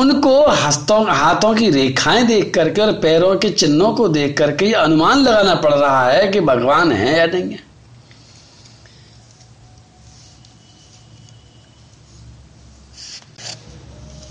उनको 0.00 0.46
हस्तों, 0.46 1.10
हाथों 1.10 1.54
की 1.54 1.70
रेखाएँ 1.70 2.26
देख 2.26 2.54
करके 2.54 2.80
और 2.80 2.92
पैरों 2.92 3.36
के 3.36 3.50
चिन्हों 3.50 3.94
को 3.94 4.08
देख 4.08 4.38
करके 4.38 4.72
अनुमान 4.72 5.18
लगाना 5.18 5.54
पड़ 5.54 5.74
रहा 5.74 6.10
है 6.10 6.28
कि 6.28 6.40
भगवान 6.40 6.92
है 6.92 7.18
या 7.18 7.26
नहीं 7.26 7.50
है। 7.50 7.58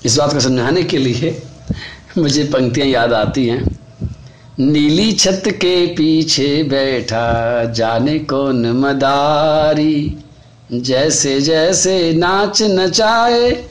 इस 0.05 0.17
बात 0.17 0.33
को 0.33 0.39
समझाने 0.39 0.83
के 0.83 0.97
लिए 0.97 1.41
मुझे 2.17 2.43
पंक्तियाँ 2.43 2.87
याद 2.87 3.13
आती 3.13 3.47
हैं। 3.47 3.82
नीली 4.59 5.11
छत 5.11 5.43
के 5.47 5.87
पीछे 5.87 6.63
बैठा 6.63 7.63
जाने 7.65 8.19
कौन 8.19 8.65
मदारी। 8.65 10.17
जैसे 10.73 11.41
जैसे 11.41 12.13
नाच 12.13 12.61
नचाए, 12.61 13.65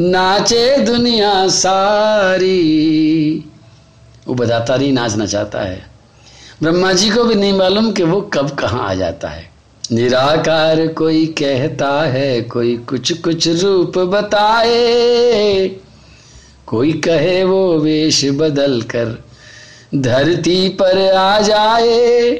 नाचे 0.00 0.78
दुनिया 0.78 1.48
सारी। 1.48 2.56
वो 4.28 4.34
बताता 4.34 4.76
नहीं 4.76 4.92
नाचना 4.92 5.26
चाहता 5.26 5.60
है। 5.60 5.86
ब्रह्मा 6.62 6.92
जी 6.92 7.10
को 7.10 7.24
भी 7.24 7.34
नहीं 7.34 7.52
मालूम 7.52 7.92
कि 7.92 8.02
वो 8.02 8.20
कब 8.20 8.50
कहाँ 8.50 8.88
आ 8.88 8.94
जाता 8.94 9.28
है। 9.28 9.50
निराकार 9.92 10.86
कोई 10.86 11.26
कहता 11.26 12.02
है, 12.02 12.42
कोई 12.42 12.76
कुछ 12.76 13.12
कुछ 13.12 13.48
रूप 13.48 13.98
बताए। 13.98 15.68
कोई 16.66 16.92
कहे 16.92 17.44
वो 17.44 17.78
वेश 17.78 18.24
बदल 18.24 18.82
कर 18.82 19.25
धरती 19.94 20.68
पर 20.68 21.14
आ 21.14 21.40
जाए। 21.40 22.30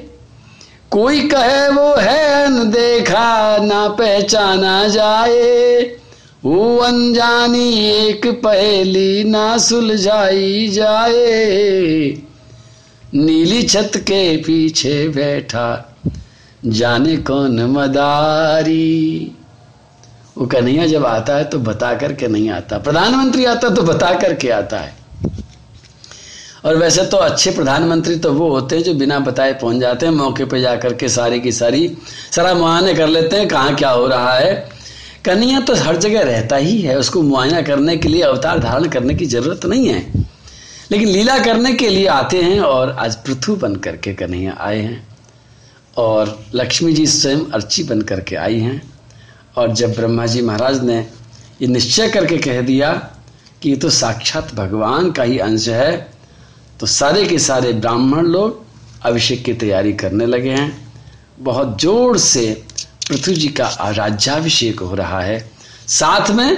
कोई 0.90 1.20
कहे 1.20 1.68
वो 1.68 1.94
है 1.96 2.50
न 2.50 2.56
अनदेखा, 2.56 3.56
ना 3.56 3.88
पहचाना 3.88 4.88
जाए। 4.88 5.96
वो 6.44 6.76
अनजानी 6.76 7.90
एक 7.90 8.26
पहेली 8.44 9.24
ना 9.24 9.58
सुलझाई 9.58 10.68
जाए। 10.68 12.22
नीली 13.14 13.62
छत 13.62 13.92
के 13.96 14.36
पीछे 14.36 15.08
बैठा, 15.08 15.96
जाने 16.66 17.16
कौन 17.16 17.60
मदारी। 17.60 19.32
वो 20.38 20.46
कन्हैया 20.46 20.86
जब 20.86 21.06
आता 21.06 21.36
है 21.36 21.44
तो 21.44 21.58
बता 21.58 21.94
करके 21.94 22.28
नहीं 22.28 22.50
आता। 22.50 22.78
प्रधानमंत्री 22.78 23.44
आता 23.44 23.68
तो 23.68 23.82
बता 23.82 24.14
करके 24.14 24.48
आता 24.48 24.78
है। 24.78 25.05
और 26.66 26.76
वैसे 26.76 27.04
तो 27.06 27.16
अच्छे 27.16 27.50
प्रधानमंत्री 27.50 28.16
तो 28.16 28.32
वो 28.32 28.48
होते 28.50 28.76
हैं 28.76 28.82
जो 28.82 28.94
बिना 28.94 29.18
बताए 29.18 29.52
पहुँच 29.54 29.76
जाते 29.76 30.06
हैं, 30.06 30.12
मौके 30.12 30.44
पर 30.44 30.60
जाकर 30.60 30.94
के 30.94 31.08
सारी 31.08 31.40
की 31.40 31.52
सारी 31.52 31.96
सारा 32.32 32.54
मुआयने 32.54 32.94
कर 32.94 33.08
लेते 33.08 33.36
हैं 33.36 33.48
कहाँ 33.48 33.74
क्या 33.74 33.90
हो 33.90 34.06
रहा 34.06 34.34
है। 34.34 34.54
कन्हैया 35.24 35.60
तो 35.60 35.74
हर 35.74 35.96
जगह 35.96 36.22
रहता 36.22 36.56
ही 36.56 36.80
है, 36.80 36.96
उसको 36.98 37.22
मुआयना 37.22 37.60
करने 37.62 37.96
के 37.96 38.08
लिए, 38.08 38.22
अवतार 38.22 38.58
धारण 38.58 38.88
करने 38.88 39.14
की 39.14 39.26
ज़रूरत 39.26 39.66
नहीं 39.66 39.88
है। 39.88 40.24
लेकिन 40.90 41.08
लीला 41.08 41.38
करने 41.38 41.72
के 41.72 41.88
लिए 41.88 42.06
आते 42.06 42.42
हैं 42.42 42.58
और 42.60 42.90
आज 42.90 43.14
पृथ्वी 43.16 43.54
बन 43.56 43.76
करके 43.76 44.14
कन्हैया 44.14 44.56
आए 44.60 44.80
हैं 44.80 45.06
और 45.96 46.38
लक्ष्मी 46.54 46.92
जी 46.92 47.06
स्वयं 47.06 47.44
अर्ची 47.50 47.84
बन 47.84 48.00
करके 48.02 48.36
आई 48.36 48.58
हैं। 48.60 48.80
और 49.56 49.72
जब 49.72 49.94
ब्रह्मा 49.94 50.26
जी 50.26 50.42
महाराज 50.42 50.82
ने 50.84 50.98
ये 51.62 51.68
निश्चय 51.68 52.08
करके 52.08 52.38
कह 52.38 52.60
दिया 52.62 52.92
कि 53.62 53.70
ये 53.70 53.76
तो 53.76 53.90
साक्षात 53.92 54.54
भगवान 54.54 55.10
का 55.10 55.22
ही 55.22 55.38
अंश 55.38 55.68
है 55.68 56.15
तो 56.80 56.86
सारे 56.86 57.24
के 57.26 57.38
सारे 57.38 57.72
ब्राह्मण 57.72 58.26
लोग 58.26 58.64
अभिषेक 59.02 59.44
की 59.44 59.52
तैयारी 59.54 59.92
करने 59.92 60.26
लगे 60.26 60.50
हैं। 60.50 60.72
बहुत 61.40 61.80
ज़ोर 61.82 62.18
से 62.18 62.64
पृथ्वी 63.08 63.34
जी 63.34 63.48
का 63.48 63.68
राज्याभिषेक 63.90 64.80
हो 64.80 64.94
रहा 64.94 65.20
है। 65.20 65.38
साथ 65.88 66.30
में 66.30 66.56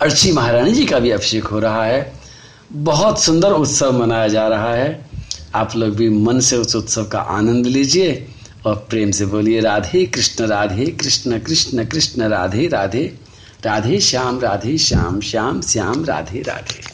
अर्ची 0.00 0.32
महारानी 0.32 0.72
जी 0.72 0.84
का 0.86 0.98
भी 0.98 1.10
अभिषेक 1.10 1.44
हो 1.44 1.58
रहा 1.58 1.84
है। 1.84 2.12
बहुत 2.72 3.22
सुंदर 3.22 3.52
उत्सव 3.52 3.98
मनाया 3.98 4.28
जा 4.28 4.46
रहा 4.48 4.72
है। 4.74 5.06
आप 5.54 5.76
लोग 5.76 5.94
भी 5.96 6.08
मन 6.08 6.40
से 6.40 6.56
उस 6.56 6.76
उत्सव 6.76 7.04
का 7.04 7.18
आनंद 7.18 7.66
लीजिए 7.66 8.26
और 8.66 8.74
प्रेम 8.90 9.10
से 9.10 9.26
बोलिए, 9.26 9.60
राधे 9.60 10.04
कृष्ण 10.06 10.46
राधे 10.46 10.86
कृष्ण 10.86 11.38
कृष्ण 11.38 11.84
कृष्ण, 11.84 12.28
राधे 12.28 12.66
राधे 12.68 13.12
राधे 13.64 14.00
श्याम 14.00 14.40
राधे 14.40 14.76
श्याम 14.78 15.20
श्याम 15.20 15.60
श्याम, 15.60 16.04
राधे 16.04 16.42
राधे। 16.42 16.93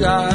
Shyam 0.00 0.29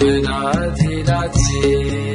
Radhi 0.00 1.02
Radhi 1.08 2.07